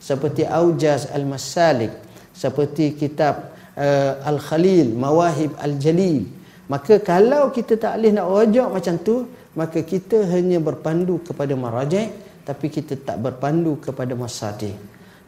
[0.02, 1.94] seperti Aujaz Al-Masalik,
[2.34, 6.26] seperti kitab uh, Al-Khalil, Mawahib Al-Jalil.
[6.66, 12.10] Maka kalau kita tak boleh nak rojak macam tu, maka kita hanya berpandu kepada marajek
[12.42, 14.74] tapi kita tak berpandu kepada masadir.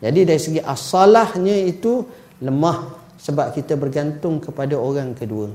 [0.03, 2.03] Jadi dari segi asalahnya itu
[2.43, 5.49] lemah sebab kita bergantung kepada orang kedua.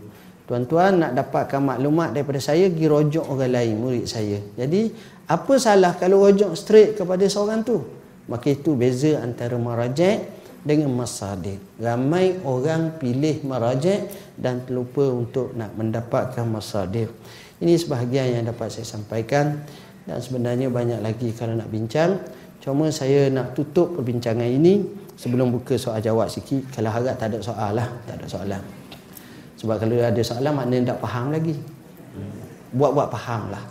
[0.47, 4.41] Tuan-tuan nak dapatkan maklumat daripada saya pergi rojok orang lain murid saya.
[4.57, 4.89] Jadi
[5.30, 7.99] apa salah kalau rojok straight kepada seorang tu?
[8.30, 10.21] Maka itu beza antara marajek
[10.61, 11.57] dengan masadir.
[11.82, 17.09] Ramai orang pilih marajek dan terlupa untuk nak mendapatkan masadir.
[17.59, 19.65] Ini sebahagian yang dapat saya sampaikan
[20.05, 22.21] dan sebenarnya banyak lagi kalau nak bincang.
[22.59, 24.84] Cuma saya nak tutup perbincangan ini
[25.15, 26.69] sebelum buka soal jawab sikit.
[26.75, 28.61] Kalau harap tak ada soal lah, tak ada soalan.
[29.59, 31.55] Sebab kalau ada soalan maknanya tak faham lagi.
[32.75, 33.63] Buat-buat faham lah.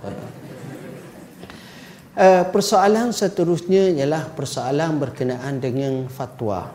[2.19, 6.67] Uh, persoalan seterusnya ialah persoalan berkenaan dengan fatwa.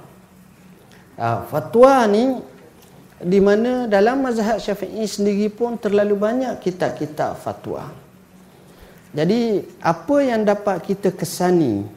[1.20, 2.40] Uh, fatwa ni
[3.20, 7.92] di mana dalam mazhab Syafi'i sendiri pun terlalu banyak kitab-kitab fatwa.
[9.12, 11.92] Jadi apa yang dapat kita kesani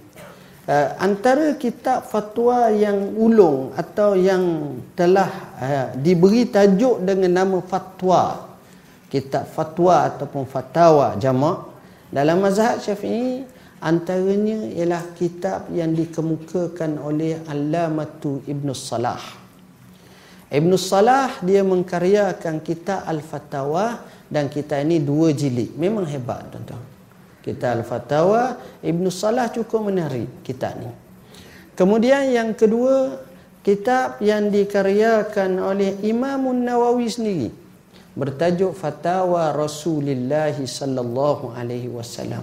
[0.66, 5.30] uh, antara kitab fatwa yang ulung atau yang telah
[5.62, 8.58] uh, diberi tajuk dengan nama fatwa
[9.06, 11.75] kitab fatwa ataupun fatawa jamak
[12.16, 13.44] dalam mazhab Syafi'i
[13.84, 19.44] antaranya ialah kitab yang dikemukakan oleh Allamatu Ibnu Salah
[20.46, 25.74] Ibn Salah dia mengkaryakan kitab Al-Fatawa dan kita ini dua jilid.
[25.74, 26.82] Memang hebat tuan-tuan.
[27.42, 30.90] Kitab Al-Fatawa Ibn Salah cukup menarik kitab ni.
[31.74, 33.26] Kemudian yang kedua
[33.66, 37.50] kitab yang dikaryakan oleh Imam Nawawi sendiri
[38.16, 42.42] bertajuk Fatawa Rasulullah sallallahu alaihi wasallam.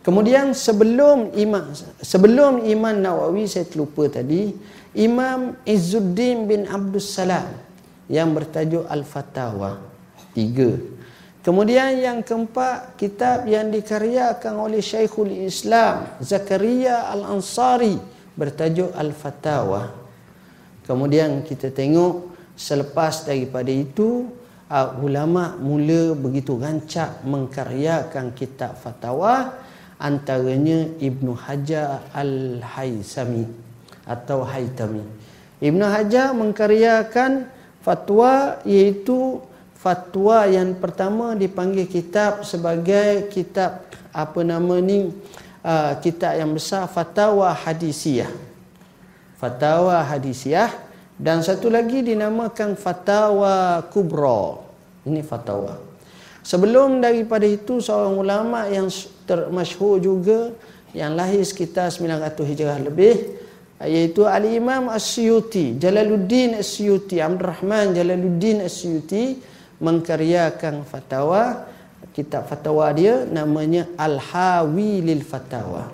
[0.00, 4.54] Kemudian sebelum Imam sebelum Imam Nawawi saya terlupa tadi
[4.96, 7.52] Imam Izzuddin bin Abdul Salam
[8.08, 9.82] yang bertajuk Al-Fatawa.
[10.32, 10.78] Tiga.
[11.42, 17.98] Kemudian yang keempat, kitab yang dikaryakan oleh Syekhul Islam Zakaria Al-Ansari
[18.34, 19.90] bertajuk Al-Fatawa.
[20.86, 24.26] Kemudian kita tengok selepas daripada itu,
[24.70, 29.54] uh, ulama mula begitu rancak mengkaryakan kitab fatwa
[29.96, 33.48] antaranya Ibnu Hajar Al-Haisami
[34.04, 35.02] atau Haitami.
[35.56, 37.48] Ibn Hajar mengkaryakan
[37.80, 39.40] fatwa iaitu
[39.72, 45.16] fatwa yang pertama dipanggil kitab sebagai kitab apa nama ni
[45.64, 48.28] uh, kitab yang besar fatwa hadisiyah.
[49.40, 50.85] Fatwa hadisiyah
[51.16, 54.60] dan satu lagi dinamakan fatwa kubra.
[55.08, 55.80] Ini fatwa.
[56.44, 58.86] Sebelum daripada itu seorang ulama yang
[59.26, 60.54] termasyhur juga
[60.94, 63.42] yang lahir sekitar 900 Hijrah lebih
[63.82, 69.36] iaitu al-Imam As-Suyuti Jalaluddin As-Suyuti Abdul Rahman Jalaluddin As-Suyuti
[69.82, 71.66] mengkaryakan fatwa
[72.16, 75.92] kitab fatwa dia namanya Al-Hawi lil Fatawa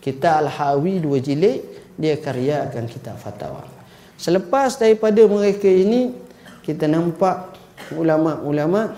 [0.00, 1.60] kitab Al-Hawi dua jilid
[2.00, 3.79] dia karyakan kitab fatwa
[4.20, 6.12] selepas daripada mereka ini
[6.60, 7.56] kita nampak
[7.96, 8.92] ulama-ulama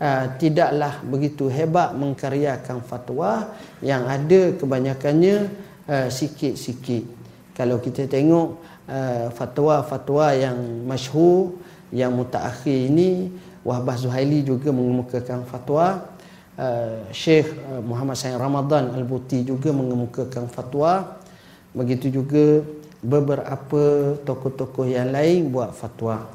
[0.00, 3.52] uh, tidaklah begitu hebat mengkaryakan fatwa
[3.84, 5.52] yang ada kebanyakannya
[5.86, 7.04] uh, sikit-sikit.
[7.52, 8.56] Kalau kita tengok
[8.88, 10.56] uh, fatwa-fatwa yang
[10.88, 11.60] masyhur
[11.92, 13.28] yang mutaakhir ini
[13.62, 16.10] Wahbah Zuhaili juga mengemukakan fatwa.
[16.52, 21.20] Uh, Syekh uh, Muhammad Sayyid Ramadan Al-Buti juga mengemukakan fatwa.
[21.76, 22.64] Begitu juga
[23.02, 26.30] beberapa tokoh-tokoh yang lain buat fatwa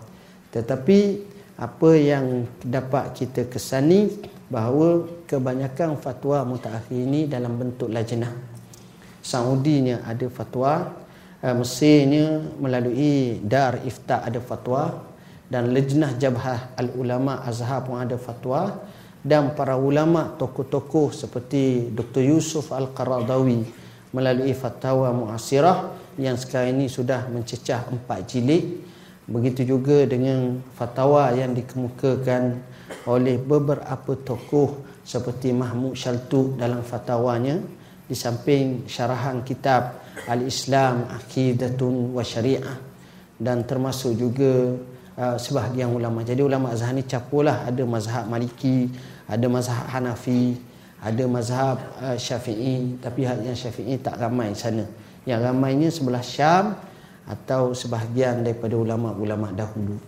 [0.52, 1.24] tetapi
[1.58, 4.14] apa yang dapat kita kesani
[4.52, 8.58] bahawa kebanyakan fatwa mutaakhir ini dalam bentuk lajnah
[9.28, 10.96] Saudinya ada fatwa
[11.44, 15.04] uh, Mesirnya melalui Dar Ifta ada fatwa
[15.52, 18.84] dan Lejnah Jabhah Al-Ulama Azhar pun ada fatwa
[19.24, 22.24] dan para ulama tokoh-tokoh seperti Dr.
[22.24, 23.87] Yusuf Al-Qaradawi
[24.18, 28.82] melalui fatwa muasirah yang sekarang ini sudah mencecah empat jilid
[29.30, 32.58] begitu juga dengan fatwa yang dikemukakan
[33.06, 37.62] oleh beberapa tokoh seperti Mahmud Shaltu dalam fatwanya
[38.08, 42.80] di samping syarahan kitab Al-Islam Aqidatun wa Syariah
[43.38, 44.80] dan termasuk juga
[45.20, 46.24] uh, sebahagian ulama.
[46.24, 48.90] Jadi ulama Azhar ni capulah ada mazhab Maliki,
[49.28, 50.56] ada mazhab Hanafi,
[50.98, 54.86] ada mazhab uh, Syafi'i tapi yang Syafi'i tak ramai sana.
[55.28, 56.74] Yang ramainya sebelah Syam
[57.28, 60.00] atau sebahagian daripada ulama-ulama dahulu.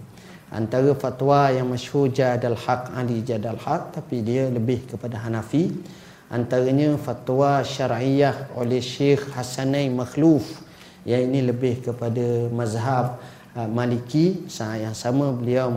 [0.50, 5.70] Antara fatwa yang masyhur Jadal Haq Ali Jadal Haq tapi dia lebih kepada Hanafi
[6.34, 10.66] antaranya fatwa syariah oleh Syekh Hasanai Makhluf
[11.06, 13.22] yang ini lebih kepada mazhab
[13.54, 15.70] uh, Maliki yang sama beliau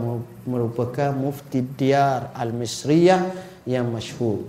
[0.49, 3.29] merupakan mufti Diyar Al-Misriyah
[3.69, 4.41] yang masyhur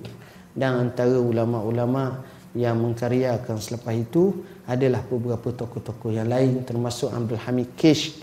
[0.54, 2.22] dan antara ulama-ulama
[2.54, 8.14] yang mengkaryakan selepas itu adalah beberapa tokoh-tokoh yang lain termasuk Abdul Hamid Kish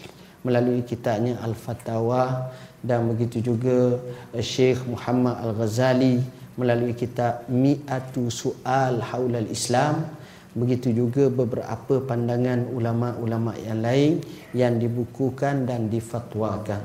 [0.42, 2.50] melalui kitabnya Al-Fatawa
[2.82, 4.02] dan begitu juga
[4.34, 6.18] eh, Syekh Muhammad Al-Ghazali
[6.58, 10.08] melalui kitab Mi'atu Su'al Haulal Islam.
[10.52, 14.20] Begitu juga beberapa pandangan ulama-ulama yang lain
[14.52, 16.84] yang dibukukan dan difatwakan.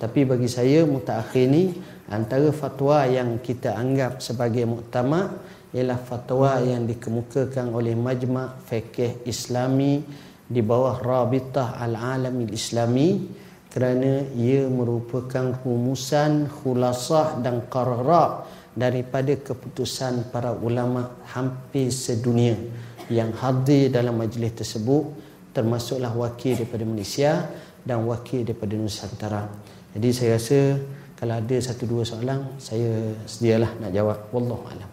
[0.00, 1.76] Tapi bagi saya mutakhir ni
[2.12, 5.32] antara fatwa yang kita anggap sebagai muktamad
[5.72, 10.04] ialah fatwa yang dikemukakan oleh Majma' Fiqh Islami
[10.44, 13.08] di bawah Rabitah Al-Alami Islami
[13.72, 18.44] kerana ia merupakan rumusan khulasah dan qararat
[18.76, 22.52] daripada keputusan para ulama hampir sedunia
[23.08, 25.08] yang hadir dalam majlis tersebut
[25.56, 27.48] termasuklah wakil daripada Malaysia
[27.84, 29.48] dan wakil daripada Nusantara.
[29.92, 30.60] Jadi saya rasa
[31.22, 34.91] kalau ada satu dua soalan saya sedialah nak jawab wallahu alam.